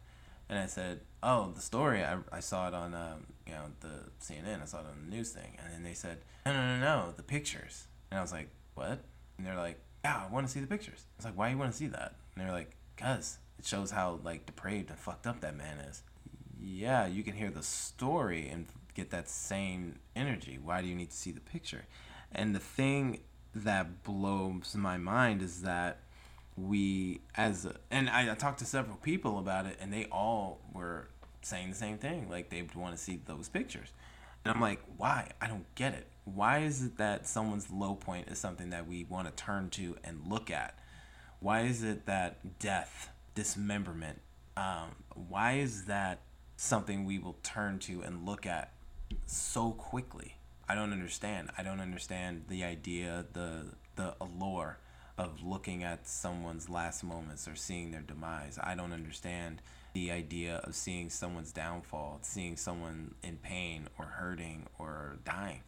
[0.48, 2.04] And I said, "Oh, the story.
[2.04, 4.62] I, I saw it on um, you know the CNN.
[4.62, 7.12] I saw it on the news thing." And then they said, "No, no, no, no,
[7.16, 9.00] the pictures." And I was like, "What?"
[9.36, 11.58] And they're like, "Yeah, I want to see the pictures." I was like, "Why you
[11.58, 15.26] want to see that?" And they're like, "Cause it shows how like depraved and fucked
[15.26, 16.02] up that man is."
[16.60, 20.58] Yeah, you can hear the story and get that same energy.
[20.62, 21.84] Why do you need to see the picture?
[22.32, 23.20] And the thing
[23.54, 26.00] that blows my mind is that
[26.56, 30.60] we, as a, and I, I talked to several people about it, and they all
[30.72, 31.08] were
[31.42, 32.28] saying the same thing.
[32.30, 33.92] Like they want to see those pictures.
[34.46, 35.30] And I'm like, why?
[35.40, 36.06] I don't get it.
[36.24, 39.96] Why is it that someone's low point is something that we want to turn to
[40.04, 40.78] and look at?
[41.40, 44.20] Why is it that death, dismemberment,
[44.56, 46.20] um, why is that
[46.56, 48.72] something we will turn to and look at
[49.26, 50.36] so quickly?
[50.68, 51.50] I don't understand.
[51.58, 54.78] I don't understand the idea, the the allure
[55.18, 58.58] of looking at someone's last moments or seeing their demise.
[58.62, 59.62] I don't understand
[59.96, 65.62] the idea of seeing someone's downfall, seeing someone in pain or hurting or dying.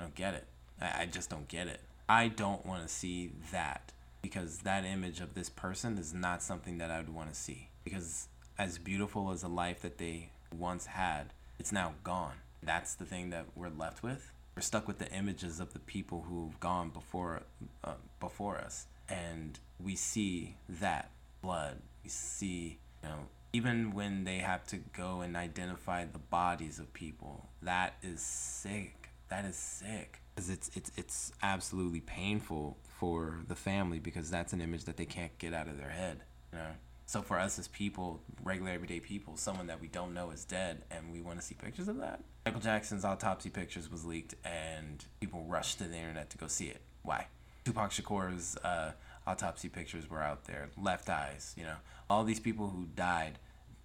[0.00, 0.46] I don't get it.
[0.80, 1.80] I, I just don't get it.
[2.08, 3.92] I don't want to see that
[4.22, 7.68] because that image of this person is not something that I would want to see.
[7.84, 12.36] Because as beautiful as a life that they once had, it's now gone.
[12.62, 16.26] That's the thing that we're left with we're stuck with the images of the people
[16.28, 17.42] who've gone before
[17.82, 21.10] uh, before us and we see that
[21.42, 26.78] blood we see you know even when they have to go and identify the bodies
[26.78, 33.40] of people that is sick that is sick because it's it's it's absolutely painful for
[33.48, 36.20] the family because that's an image that they can't get out of their head
[36.52, 36.72] you know
[37.06, 40.84] so for us as people, regular everyday people, someone that we don't know is dead,
[40.90, 42.20] and we want to see pictures of that.
[42.46, 46.66] Michael Jackson's autopsy pictures was leaked, and people rushed to the internet to go see
[46.66, 46.80] it.
[47.02, 47.26] Why?
[47.64, 48.92] Tupac Shakur's uh,
[49.26, 50.70] autopsy pictures were out there.
[50.80, 51.76] Left Eye's, you know,
[52.08, 53.38] all these people who died.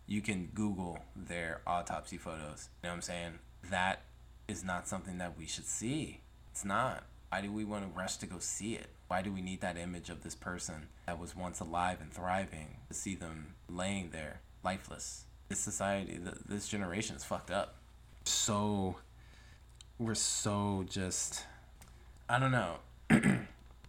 [0.09, 2.67] You can Google their autopsy photos.
[2.83, 3.39] You know what I'm saying?
[3.69, 4.01] That
[4.49, 6.19] is not something that we should see.
[6.51, 7.05] It's not.
[7.29, 8.87] Why do we want to rush to go see it?
[9.07, 12.77] Why do we need that image of this person that was once alive and thriving
[12.87, 15.25] to see them laying there lifeless?
[15.49, 17.75] this society, th- this generation is fucked up.
[18.23, 18.97] So,
[19.97, 21.45] we're so just,
[22.29, 22.77] I don't know,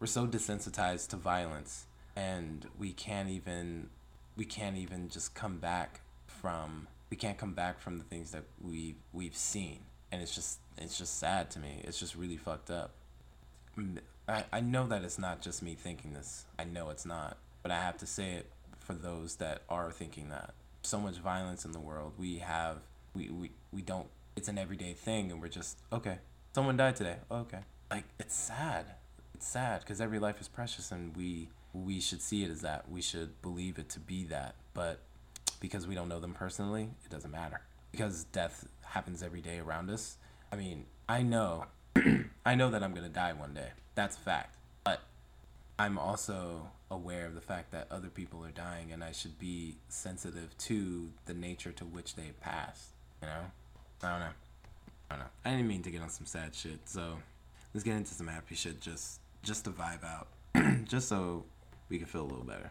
[0.00, 1.84] we're so desensitized to violence,
[2.16, 3.90] and we can't even,
[4.36, 6.00] we can't even just come back
[6.40, 9.80] from, we can't come back from the things that we we've seen,
[10.10, 11.82] and it's just, it's just sad to me.
[11.84, 12.92] It's just really fucked up.
[14.28, 16.46] I, I know that it's not just me thinking this.
[16.58, 17.36] I know it's not.
[17.62, 20.54] But I have to say it for those that are thinking that.
[20.82, 22.14] So much violence in the world.
[22.16, 22.78] We have
[23.14, 26.18] we, we, we don't it's an everyday thing and we're just okay.
[26.54, 27.16] Someone died today.
[27.30, 27.58] Okay.
[27.90, 28.86] Like it's sad.
[29.34, 32.90] It's sad because every life is precious and we we should see it as that.
[32.90, 34.54] We should believe it to be that.
[34.72, 35.00] But
[35.60, 37.60] because we don't know them personally, it doesn't matter.
[37.92, 40.16] Because death happens every day around us.
[40.52, 41.66] I mean, I know
[42.46, 43.68] I know that I'm gonna die one day.
[43.94, 44.56] That's a fact.
[44.84, 45.00] But
[45.78, 49.76] I'm also aware of the fact that other people are dying and I should be
[49.88, 52.90] sensitive to the nature to which they pass.
[53.22, 53.42] You know?
[54.02, 54.26] I don't know.
[55.10, 55.30] I don't know.
[55.44, 57.18] I didn't mean to get on some sad shit, so
[57.74, 60.28] let's get into some happy shit just just to vibe out.
[60.84, 61.44] just so
[61.88, 62.70] we can feel a little better.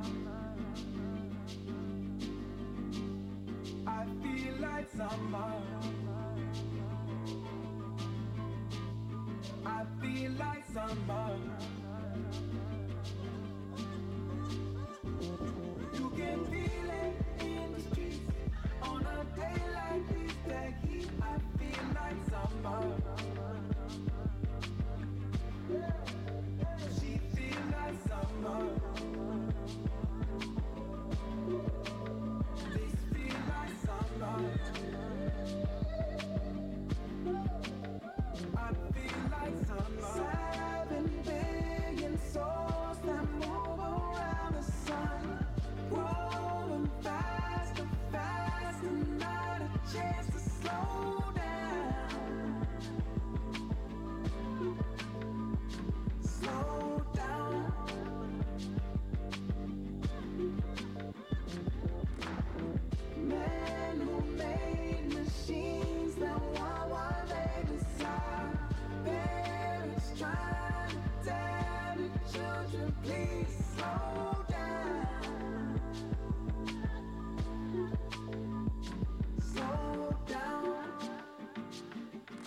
[4.89, 5.53] summer.
[9.65, 11.80] I feel like summer.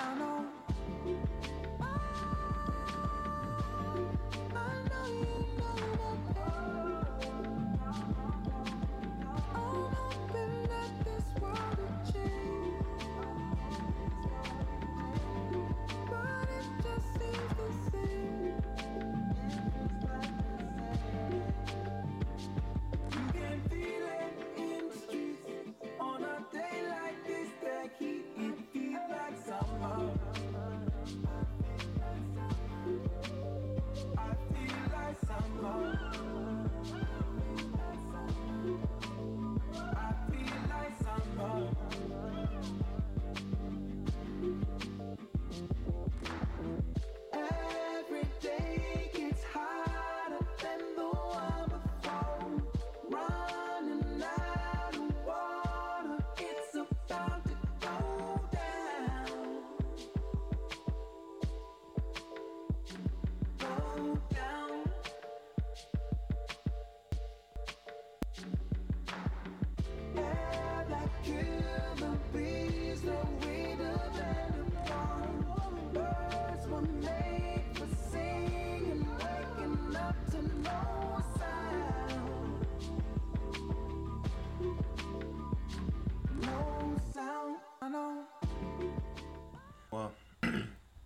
[0.04, 1.33] I know.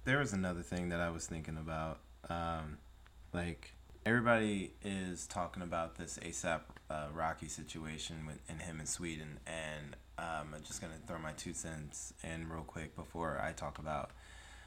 [0.08, 1.98] There was another thing that I was thinking about.
[2.30, 2.78] Um,
[3.34, 3.74] like
[4.06, 9.96] everybody is talking about this ASAP uh, Rocky situation with and him in Sweden, and
[10.16, 14.10] um, I'm just gonna throw my two cents in real quick before I talk about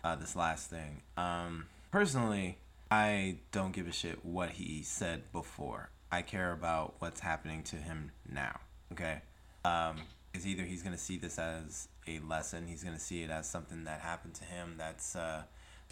[0.03, 1.01] uh, this last thing.
[1.17, 2.59] Um, personally,
[2.91, 5.89] I don't give a shit what he said before.
[6.11, 8.59] I care about what's happening to him now.
[8.91, 9.21] Okay,
[9.65, 9.95] um,
[10.35, 12.67] is either he's gonna see this as a lesson.
[12.67, 14.75] He's gonna see it as something that happened to him.
[14.77, 15.43] That's uh,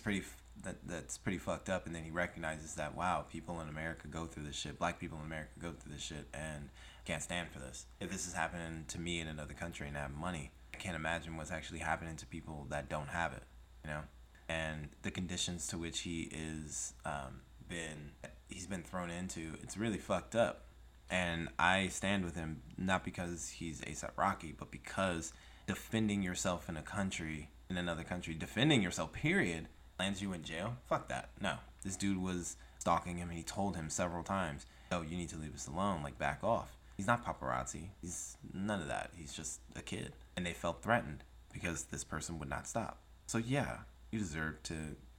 [0.04, 0.24] pretty
[0.64, 1.86] that that's pretty fucked up.
[1.86, 4.80] And then he recognizes that wow, people in America go through this shit.
[4.80, 6.70] Black people in America go through this shit, and
[7.06, 7.86] can't stand for this.
[8.00, 10.96] If this is happening to me in another country and I have money, I can't
[10.96, 13.44] imagine what's actually happening to people that don't have it.
[13.84, 14.02] You know,
[14.48, 18.12] and the conditions to which he is um, been
[18.48, 19.54] he's been thrown into.
[19.64, 20.66] It's really fucked up.
[21.12, 25.34] And I stand with him not because he's ASAP Rocky, but because
[25.70, 29.68] defending yourself in a country, in another country, defending yourself, period,
[30.00, 30.74] lands you in jail.
[30.88, 31.30] Fuck that.
[31.40, 31.58] No.
[31.84, 35.38] This dude was stalking him and he told him several times, oh, you need to
[35.38, 36.76] leave us alone, like back off.
[36.98, 37.90] He's not paparazzi.
[38.02, 39.12] He's none of that.
[39.16, 40.14] He's just a kid.
[40.36, 42.98] And they felt threatened because this person would not stop.
[43.28, 43.78] So yeah,
[44.10, 44.74] you deserve to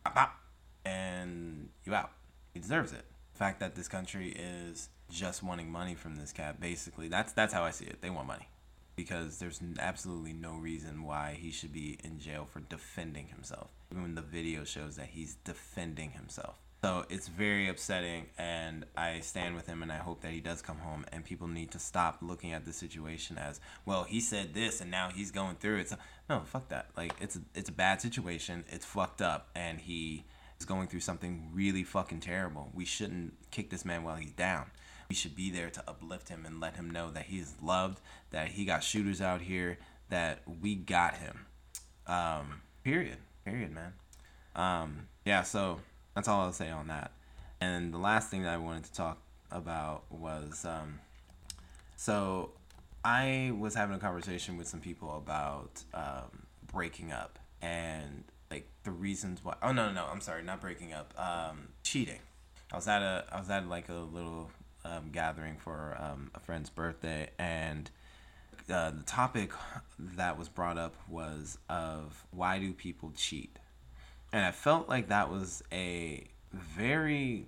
[0.04, 0.34] pop,
[0.84, 2.10] and you out.
[2.52, 3.04] He deserves it.
[3.34, 7.54] The fact that this country is just wanting money from this cat, basically, that's that's
[7.54, 8.02] how I see it.
[8.02, 8.48] They want money
[9.00, 13.68] because there's absolutely no reason why he should be in jail for defending himself.
[13.90, 16.56] Even when the video shows that he's defending himself.
[16.82, 20.60] So it's very upsetting, and I stand with him, and I hope that he does
[20.60, 21.06] come home.
[21.12, 24.90] And people need to stop looking at the situation as, well, he said this, and
[24.90, 25.88] now he's going through it.
[25.88, 25.96] So,
[26.28, 26.90] no, fuck that.
[26.94, 28.64] Like it's a, it's a bad situation.
[28.68, 30.24] It's fucked up, and he
[30.58, 32.70] is going through something really fucking terrible.
[32.74, 34.66] We shouldn't kick this man while he's down.
[35.10, 38.00] We should be there to uplift him and let him know that he is loved,
[38.30, 39.76] that he got shooters out here,
[40.08, 41.46] that we got him.
[42.06, 43.16] Um, period.
[43.44, 43.92] Period, man.
[44.54, 45.80] Um, yeah, so
[46.14, 47.10] that's all I'll say on that.
[47.60, 49.18] And the last thing that I wanted to talk
[49.50, 51.00] about was um,
[51.96, 52.52] so
[53.04, 58.92] I was having a conversation with some people about um, breaking up and like the
[58.92, 59.56] reasons why.
[59.60, 60.06] Oh no, no, no!
[60.10, 61.12] I'm sorry, not breaking up.
[61.18, 62.20] Um, cheating.
[62.72, 64.50] I was at a I was at like a little
[64.84, 67.90] um, gathering for um, a friend's birthday, and
[68.72, 69.52] uh, the topic
[69.98, 73.58] that was brought up was of why do people cheat,
[74.32, 77.46] and I felt like that was a very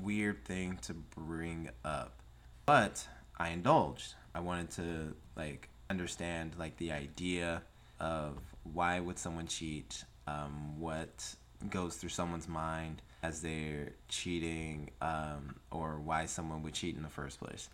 [0.00, 2.20] weird thing to bring up,
[2.66, 3.06] but
[3.38, 4.14] I indulged.
[4.34, 7.62] I wanted to like understand like the idea
[8.00, 11.34] of why would someone cheat, um, what
[11.70, 17.08] goes through someone's mind as they're cheating, um, or why someone would cheat in the
[17.08, 17.68] first place.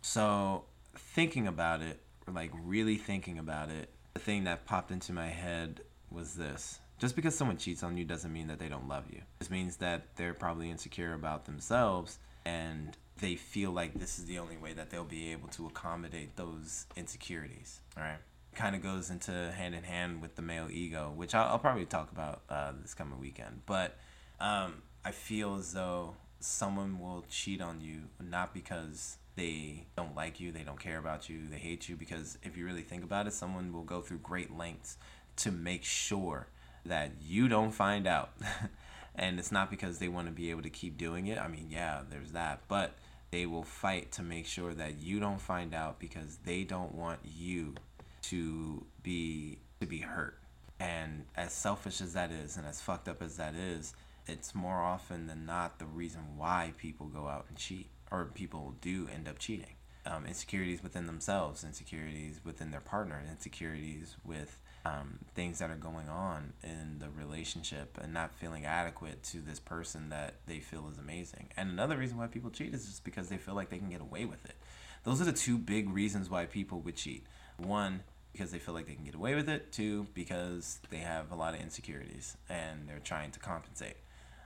[0.00, 2.00] So thinking about it,
[2.30, 5.80] like really thinking about it, the thing that popped into my head
[6.10, 6.78] was this.
[6.98, 9.22] Just because someone cheats on you doesn't mean that they don't love you.
[9.40, 14.38] This means that they're probably insecure about themselves and they feel like this is the
[14.38, 17.80] only way that they'll be able to accommodate those insecurities.
[17.96, 18.18] All right.
[18.54, 21.86] Kind of goes into hand in hand with the male ego, which I'll, I'll probably
[21.86, 23.62] talk about uh, this coming weekend.
[23.66, 23.96] But
[24.40, 30.40] um, I feel as though someone will cheat on you not because they don't like
[30.40, 31.96] you, they don't care about you, they hate you.
[31.96, 34.96] Because if you really think about it, someone will go through great lengths
[35.36, 36.48] to make sure
[36.84, 38.32] that you don't find out.
[39.14, 41.38] and it's not because they want to be able to keep doing it.
[41.38, 42.60] I mean, yeah, there's that.
[42.68, 42.94] But
[43.30, 47.20] they will fight to make sure that you don't find out because they don't want
[47.24, 47.74] you
[48.22, 50.38] to be to be hurt.
[50.78, 53.94] And as selfish as that is and as fucked up as that is,
[54.26, 58.74] it's more often than not the reason why people go out and cheat or people
[58.80, 59.74] do end up cheating.
[60.04, 66.08] Um, insecurities within themselves, insecurities within their partner, insecurities with um, things that are going
[66.08, 70.98] on in the relationship and not feeling adequate to this person that they feel is
[70.98, 71.50] amazing.
[71.56, 74.00] And another reason why people cheat is just because they feel like they can get
[74.00, 74.56] away with it.
[75.04, 77.24] Those are the two big reasons why people would cheat.
[77.56, 78.02] One,
[78.32, 79.72] because they feel like they can get away with it.
[79.72, 83.96] Two, because they have a lot of insecurities and they're trying to compensate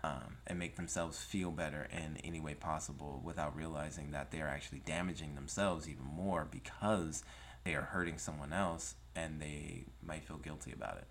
[0.07, 4.47] um, and make themselves feel better in any way possible without realizing that they are
[4.47, 7.25] actually damaging themselves even more because
[7.65, 11.07] they are hurting someone else and they might feel guilty about it.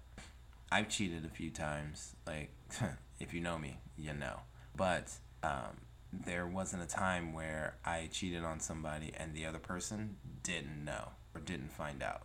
[0.72, 2.16] I've cheated a few times.
[2.26, 2.52] Like,
[3.20, 4.40] if you know me, you know.
[4.76, 5.12] But
[5.44, 5.82] um,
[6.14, 11.10] there wasn't a time where I cheated on somebody and the other person didn't know
[11.34, 12.24] or didn't find out.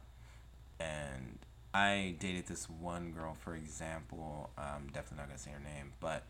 [0.79, 1.39] And
[1.73, 4.51] I dated this one girl, for example.
[4.59, 6.25] I'm definitely not gonna say her name, but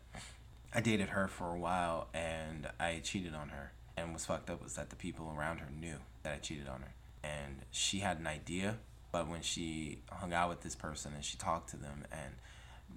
[0.73, 3.71] I dated her for a while and I cheated on her.
[3.97, 6.81] And what's fucked up was that the people around her knew that I cheated on
[6.81, 6.93] her.
[7.23, 8.77] And she had an idea,
[9.11, 12.35] but when she hung out with this person and she talked to them and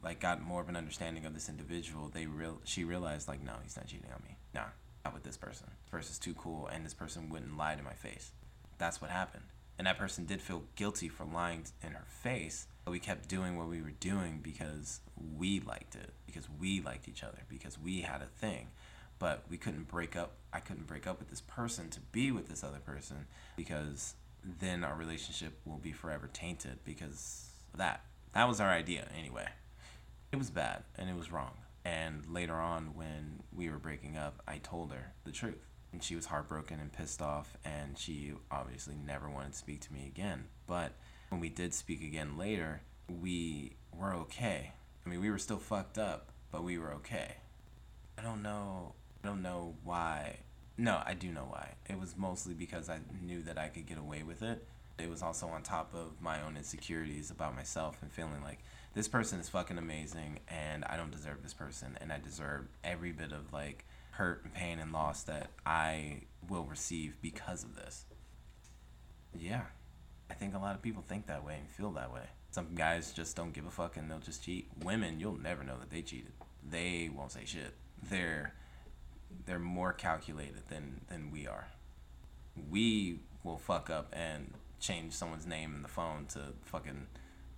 [0.03, 3.55] like got more of an understanding of this individual, they real she realized like, no,
[3.63, 4.37] he's not cheating on me.
[4.55, 4.67] Nah,
[5.05, 5.67] not with this person.
[5.83, 8.33] This person's too cool, and this person wouldn't lie to my face.
[8.79, 9.45] That's what happened.
[9.79, 13.57] And that person did feel guilty for lying in her face, but we kept doing
[13.57, 15.01] what we were doing because
[15.37, 18.69] we liked it, because we liked each other, because we had a thing.
[19.19, 20.37] But we couldn't break up.
[20.53, 24.15] I couldn't break up with this person to be with this other person because
[24.45, 28.05] then our relationship will be forever tainted because that.
[28.33, 29.47] That was our idea anyway.
[30.33, 31.53] It was bad and it was wrong.
[31.85, 35.74] And later on, when we were breaking up, I told her the truth.
[35.95, 39.93] And she was heartbroken and pissed off, and she obviously never wanted to speak to
[39.93, 40.47] me again.
[40.67, 40.91] But
[41.29, 42.81] when we did speak again later,
[43.23, 44.73] we were okay.
[45.07, 47.37] I mean, we were still fucked up, but we were okay.
[48.19, 48.95] I don't know.
[49.23, 50.39] I don't know why.
[50.77, 51.75] No, I do know why.
[51.89, 54.67] It was mostly because I knew that I could get away with it.
[54.99, 58.59] It was also on top of my own insecurities about myself and feeling like
[58.95, 63.13] this person is fucking amazing and I don't deserve this person and I deserve every
[63.13, 63.85] bit of like
[64.17, 68.05] hurt and pain and loss that I will receive because of this.
[69.37, 69.63] Yeah.
[70.31, 72.23] I think a lot of people think that way and feel that way.
[72.51, 74.69] Some guys just don't give a fuck and they'll just cheat.
[74.83, 76.33] Women, you'll never know that they cheated.
[76.69, 77.75] They won't say shit.
[78.09, 78.55] They're
[79.47, 81.67] they're more calculated than than we are.
[82.71, 87.07] We will fuck up and change someone's name in the phone to fucking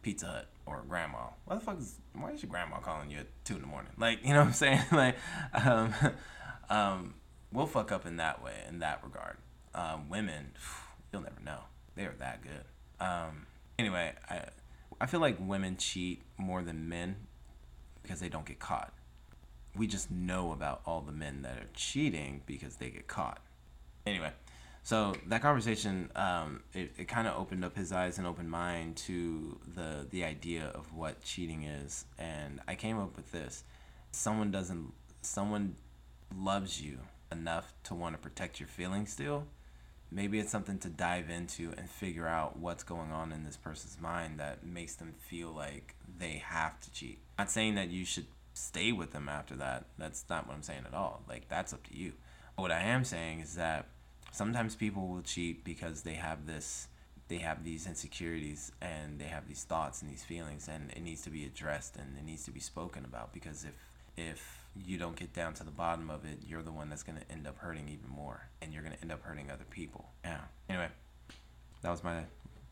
[0.02, 1.28] Pizza Hut or grandma.
[1.44, 3.92] Why the fuck is why is your grandma calling you at two in the morning?
[3.98, 4.82] Like, you know what I'm saying?
[4.92, 5.16] like,
[5.52, 5.92] um,
[6.70, 7.14] um,
[7.52, 9.36] we'll fuck up in that way, in that regard.
[9.74, 10.52] Um, women,
[11.12, 11.60] you'll never know.
[11.94, 13.04] They are that good.
[13.04, 13.46] Um,
[13.78, 14.44] anyway, I
[15.00, 17.16] I feel like women cheat more than men
[18.02, 18.92] because they don't get caught.
[19.74, 23.40] We just know about all the men that are cheating because they get caught.
[24.06, 24.32] Anyway,
[24.82, 28.94] so that conversation, um, it, it kind of opened up his eyes and opened mine
[28.94, 33.64] to the the idea of what cheating is, and I came up with this:
[34.12, 34.92] someone doesn't,
[35.22, 35.74] someone
[36.34, 36.98] loves you
[37.30, 39.46] enough to want to protect your feelings still.
[40.10, 44.00] Maybe it's something to dive into and figure out what's going on in this person's
[44.00, 47.18] mind that makes them feel like they have to cheat.
[47.38, 49.86] I'm Not saying that you should stay with them after that.
[49.98, 51.22] That's not what I'm saying at all.
[51.28, 52.12] Like that's up to you.
[52.56, 53.88] What I am saying is that
[54.32, 56.88] sometimes people will cheat because they have this
[57.28, 61.22] they have these insecurities and they have these thoughts and these feelings and it needs
[61.22, 63.74] to be addressed and it needs to be spoken about because if
[64.16, 67.18] if you don't get down to the bottom of it you're the one that's going
[67.18, 70.06] to end up hurting even more and you're going to end up hurting other people.
[70.24, 70.40] Yeah.
[70.68, 70.88] Anyway
[71.82, 72.24] that was my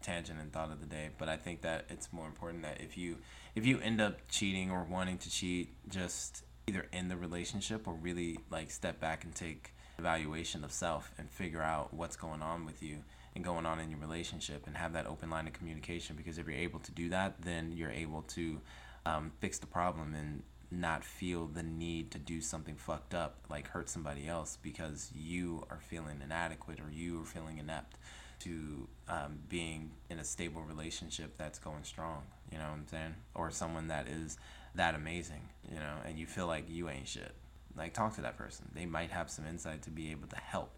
[0.03, 2.99] tangent and thought of the day but i think that it's more important that if
[2.99, 3.17] you
[3.55, 7.95] if you end up cheating or wanting to cheat just either end the relationship or
[7.95, 12.67] really like step back and take evaluation of self and figure out what's going on
[12.67, 12.99] with you
[13.35, 16.47] and going on in your relationship and have that open line of communication because if
[16.47, 18.61] you're able to do that then you're able to
[19.07, 20.43] um, fix the problem and
[20.75, 25.65] not feel the need to do something fucked up like hurt somebody else because you
[25.71, 27.97] are feeling inadequate or you are feeling inept
[28.41, 32.23] to um, being in a stable relationship that's going strong
[32.53, 33.15] you know what i'm saying?
[33.35, 34.37] Or someone that is
[34.75, 37.33] that amazing you know and you feel like you ain't shit.
[37.77, 38.71] Like talk to that person.
[38.75, 40.71] They might have some insight to be able to help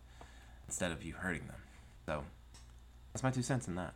[0.67, 1.61] instead of you hurting them.
[2.07, 2.25] So
[3.13, 3.95] that's my two cents in that.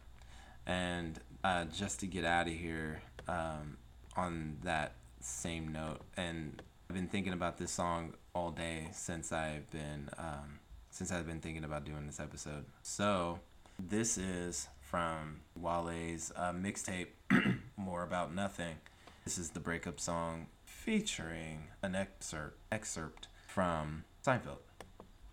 [0.66, 3.78] And uh, just to get out of here um,
[4.16, 9.70] on that same note and i've been thinking about this song all day since i've
[9.70, 10.58] been um,
[10.90, 13.38] since i've been thinking about doing this episode so
[13.78, 17.08] this is from wale's uh, mixtape
[17.76, 18.76] more about nothing
[19.24, 24.58] this is the breakup song featuring an excerpt excerpt from seinfeld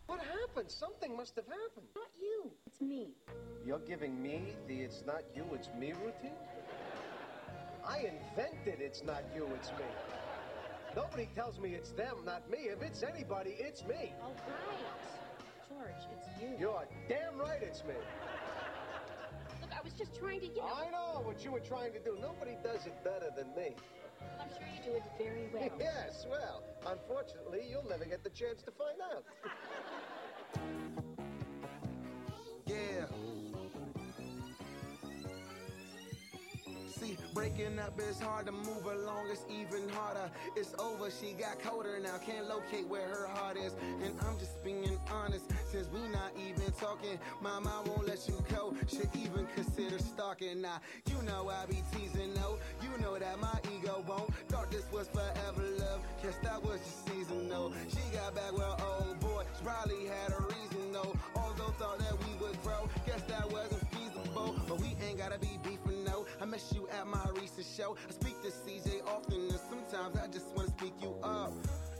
[0.08, 0.70] What happened?
[0.72, 1.88] Something must have happened.
[1.96, 2.50] Not you.
[2.66, 3.10] It's me.
[3.66, 6.32] You're giving me the it's not you, it's me routine?
[7.88, 9.86] I invented it's not you, it's me.
[10.96, 12.70] Nobody tells me it's them, not me.
[12.70, 14.14] If it's anybody, it's me.
[14.22, 14.88] All right.
[15.70, 16.50] George, it's you.
[16.60, 17.94] You're damn right it's me.
[19.62, 20.68] Look, I was just trying to, you know.
[20.68, 22.18] I know what you were trying to do.
[22.20, 23.76] Nobody does it better than me.
[24.42, 25.72] I'm sure you do it very well.
[25.80, 29.24] yes, well, unfortunately, you'll never get the chance to find out.
[37.38, 40.32] breaking up is hard to move along, it's even harder.
[40.56, 43.76] It's over, she got colder now, can't locate where her heart is.
[44.04, 48.44] And I'm just being honest, since we not even talking, my mind won't let you
[48.50, 48.74] go.
[48.88, 50.62] Should even consider stalking.
[50.64, 52.58] Now, you know I be teasing, no.
[52.82, 54.34] You know that my ego won't.
[54.50, 57.72] Thought this was forever love, guess that was just seasonal.
[57.88, 61.14] She got back with old boy, she probably had a reason though.
[61.36, 64.56] Although thought that we would grow, guess that wasn't feasible.
[64.68, 65.97] But we ain't gotta be beefing,
[66.42, 67.96] I met you at my recent show.
[68.08, 71.54] I speak to CJ often, and sometimes I just wanna speak you up.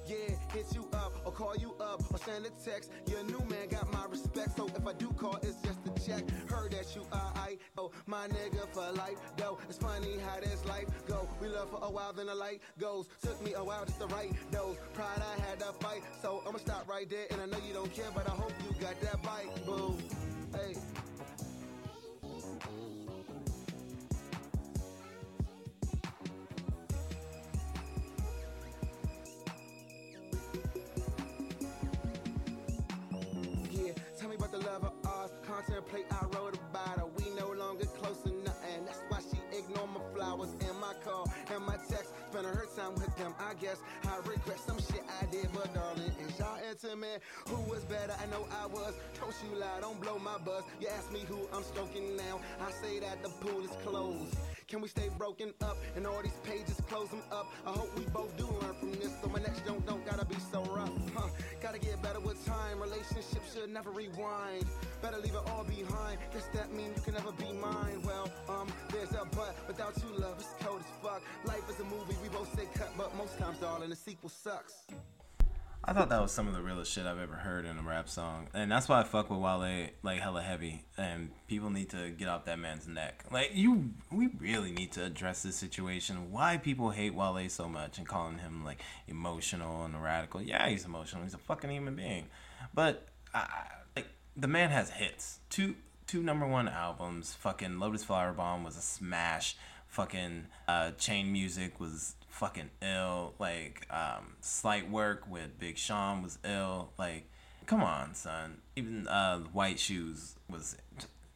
[0.08, 2.92] Yeah, hit you up or call you up or send a text.
[3.08, 6.24] Your new man got my respect, so if I do call, it's just a check.
[6.50, 9.58] Heard that you are I, oh my nigga for life, though.
[9.68, 11.28] It's funny how this life go.
[11.42, 13.08] We love for a while, then the light goes.
[13.22, 14.78] Took me a while just to write those.
[14.94, 17.28] Pride I had to fight, so I'ma stop right there.
[17.32, 19.98] And I know you don't care, but I hope you got that bite, boo.
[20.54, 20.76] Hey.
[35.58, 37.06] Contemplate, I wrote about her.
[37.18, 38.86] We no longer close to nothing.
[38.86, 42.14] That's why she ignore my flowers and my call and my text.
[42.30, 43.78] Spending her time with them, I guess.
[44.04, 47.22] I regret some shit I did, but darling, is y'all intimate?
[47.48, 48.14] Who was better?
[48.22, 48.94] I know I was.
[49.20, 50.64] Don't you lie, don't blow my buzz.
[50.80, 52.40] You ask me who I'm stroking now.
[52.62, 54.36] I say that the pool is closed.
[54.68, 57.48] Can we stay broken up and all these pages close them up?
[57.66, 59.12] I hope we both do learn from this.
[59.24, 60.92] So my next joke don't gotta be so rough.
[61.16, 61.30] Huh?
[61.62, 62.82] Gotta get better with time.
[62.82, 64.66] Relationships should never rewind.
[65.02, 66.20] Better leave it all behind.
[66.34, 68.02] Guess that mean you can never be mine.
[68.04, 69.56] Well, um, there's a but.
[69.70, 71.22] Without you, love, it's cold as fuck.
[71.46, 74.86] Life is a movie, we both say cut, but most times, darling, the sequel sucks.
[75.90, 78.10] I thought that was some of the realest shit I've ever heard in a rap
[78.10, 80.84] song, and that's why I fuck with Wale like hella heavy.
[80.98, 83.24] And people need to get off that man's neck.
[83.32, 86.30] Like you, we really need to address this situation.
[86.30, 90.42] Why people hate Wale so much and calling him like emotional and radical?
[90.42, 91.24] Yeah, he's emotional.
[91.24, 92.26] He's a fucking human being,
[92.74, 93.08] but
[93.96, 95.40] like the man has hits.
[95.50, 95.76] Two
[96.06, 97.34] two number one albums.
[97.36, 99.56] Fucking Lotus Flower Bomb was a smash.
[99.88, 103.34] Fucking uh, Chain Music was fucking ill.
[103.40, 106.92] Like, um, Slight Work with Big Sean was ill.
[106.98, 107.30] Like,
[107.66, 108.58] come on, son.
[108.76, 110.78] Even uh, White Shoes was.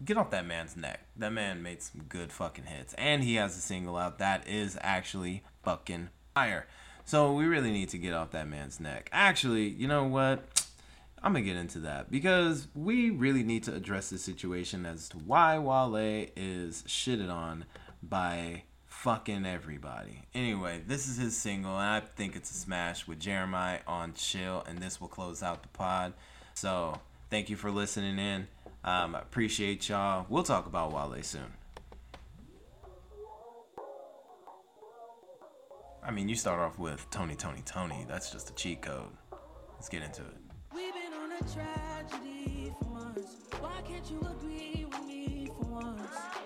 [0.03, 1.01] Get off that man's neck.
[1.15, 2.95] That man made some good fucking hits.
[2.95, 6.65] And he has a single out that is actually fucking fire.
[7.05, 9.09] So we really need to get off that man's neck.
[9.11, 10.43] Actually, you know what?
[11.23, 15.17] I'm gonna get into that because we really need to address this situation as to
[15.17, 17.65] why Wale is shitted on
[18.01, 18.63] by
[19.01, 20.21] fucking everybody.
[20.35, 24.63] Anyway, this is his single, and I think it's a smash with Jeremih on Chill,
[24.67, 26.13] and this will close out the pod.
[26.53, 26.99] So,
[27.31, 28.47] thank you for listening in.
[28.83, 30.27] Um, I appreciate y'all.
[30.29, 31.51] We'll talk about Wale soon.
[36.03, 38.05] I mean, you start off with Tony, Tony, Tony.
[38.07, 39.09] That's just a cheat code.
[39.73, 40.37] Let's get into it.
[40.75, 43.37] We've been on a tragedy for months.
[43.59, 46.40] Why can't you agree with me for once?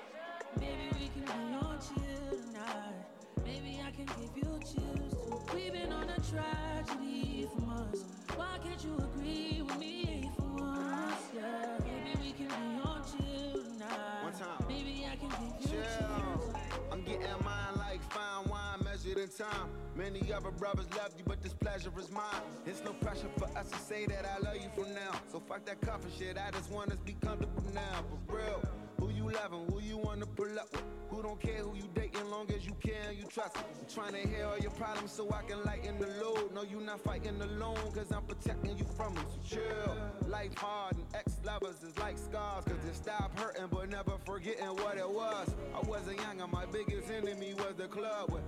[5.56, 8.04] We've been on a tragedy for months.
[8.36, 11.16] Why can't you agree with me for once?
[11.34, 11.78] Yeah.
[11.86, 14.24] Maybe we can be on chill tonight.
[14.24, 14.66] One time.
[14.68, 15.84] Maybe I can give you Chill.
[15.98, 16.56] chills.
[16.92, 18.75] I'm getting mine like fine wine
[19.06, 19.70] measured in time.
[19.96, 22.42] Many other brothers left you, but this pleasure is mine.
[22.66, 25.12] It's no pressure for us to say that I love you from now.
[25.32, 26.38] So fuck that coffee shit.
[26.38, 28.04] I just want us to be comfortable now.
[28.28, 28.62] For real.
[29.00, 29.66] Who you loving?
[29.72, 30.84] Who you wanna pull up with?
[31.10, 33.58] Who don't care who you dating long as you can, you trust.
[33.58, 36.54] I'm trying to hear all your problems so I can lighten the load.
[36.54, 39.26] No, you not fighting alone, cause I'm protecting you from them.
[39.30, 40.30] So chill.
[40.30, 42.66] Life hard and ex-lovers is like scars.
[42.66, 45.54] Cause it stop hurting but never forgetting what it was.
[45.74, 48.44] I wasn't young and my biggest enemy was the club with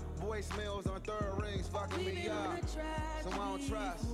[0.48, 2.60] voicemails on third rings fucking We've me up.
[2.68, 4.06] So I don't trust.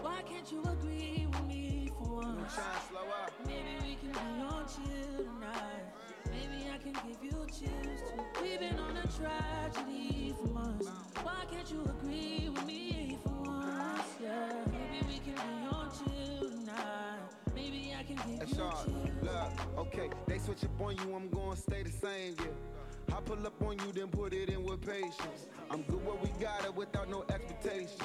[0.00, 2.52] Why can't you agree with me for once?
[2.52, 3.32] slow up.
[3.46, 5.82] Maybe we can be on chill tonight.
[6.30, 8.42] Maybe I can give you chills too.
[8.42, 10.88] We've been on a tragedy for months.
[11.22, 14.02] Why can't you agree with me for once?
[14.22, 14.52] Yeah.
[14.70, 17.18] Maybe we can be on chill tonight.
[17.54, 18.84] Maybe I can give That's you all.
[18.84, 18.94] chills.
[19.22, 22.77] Look, okay, they switch up on you, I'm gonna stay the same, yeah.
[23.08, 25.48] I pull up on you, then put it in with patience.
[25.70, 27.98] I'm good where we got it without no expectations.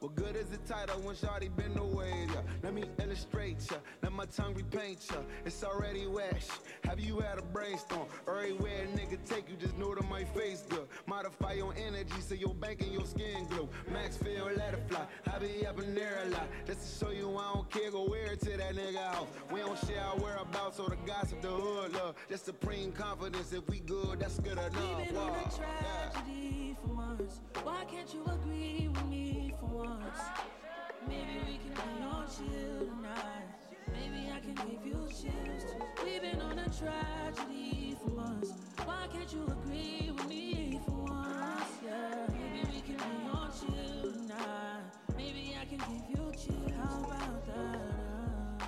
[0.00, 2.26] What good is the title when Shawty been away?
[2.28, 2.42] Yeah.
[2.62, 3.78] Let me illustrate ya,
[4.16, 5.18] my tongue repaint ya.
[5.44, 6.48] It's already wet.
[6.84, 8.06] Have you had a brainstorm?
[8.26, 10.86] Everywhere a nigga take you, just know that my face good.
[11.06, 13.68] Modify your energy so your bank and your skin glow.
[13.92, 15.06] Max feel, let it fly.
[15.32, 16.48] I be up in there a lot.
[16.66, 19.28] Just to show you I don't care, go wear it to that nigga house.
[19.52, 22.14] We don't share our whereabouts or the gossip, the hood love.
[22.28, 23.52] Just supreme confidence.
[23.52, 24.72] If we good, that's good enough.
[24.98, 25.44] We've been on Wow.
[25.44, 26.74] a Yeah.
[26.80, 27.40] for months.
[27.62, 30.20] Why can't you agree with me for once?
[31.06, 33.55] Maybe we can be on chill tonight.
[34.00, 35.64] Maybe I can give you chills.
[36.04, 38.52] We've been on a tragedy for once.
[38.84, 41.70] Why can't you agree with me for once?
[41.84, 44.82] Yeah, maybe we can be on chill tonight.
[45.16, 46.72] Maybe I can give you a chills.
[46.76, 47.80] How about that?
[48.60, 48.66] Uh,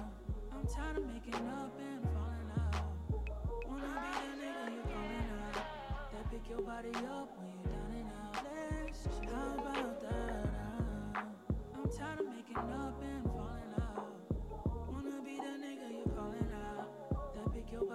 [0.52, 2.82] I'm tired of making up and falling out.
[3.68, 5.54] Wanna be the nigga you're calling out?
[6.12, 8.36] That pick your body up when you're down and out.
[9.32, 10.44] How about that?
[11.16, 11.20] Uh,
[11.74, 13.47] I'm tired of making up and falling out.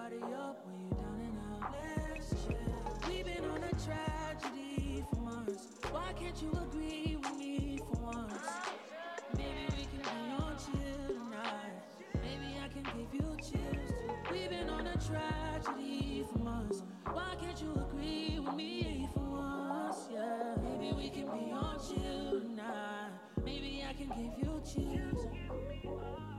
[0.04, 1.76] party up when you're down and out.
[2.12, 3.08] Let's chill.
[3.08, 5.68] We've been on a tragedy for months.
[5.91, 8.49] Why can't you agree with me for once?
[9.38, 11.72] Maybe we can be on chill tonight.
[12.16, 13.91] Maybe I can give you chills.
[14.30, 16.84] We've been on a tragedy for months.
[17.06, 20.10] Why can't you agree with me for once?
[20.12, 20.56] Yeah.
[20.64, 23.12] Maybe we can be on chill tonight.
[23.45, 26.32] Maybe I can give you chills.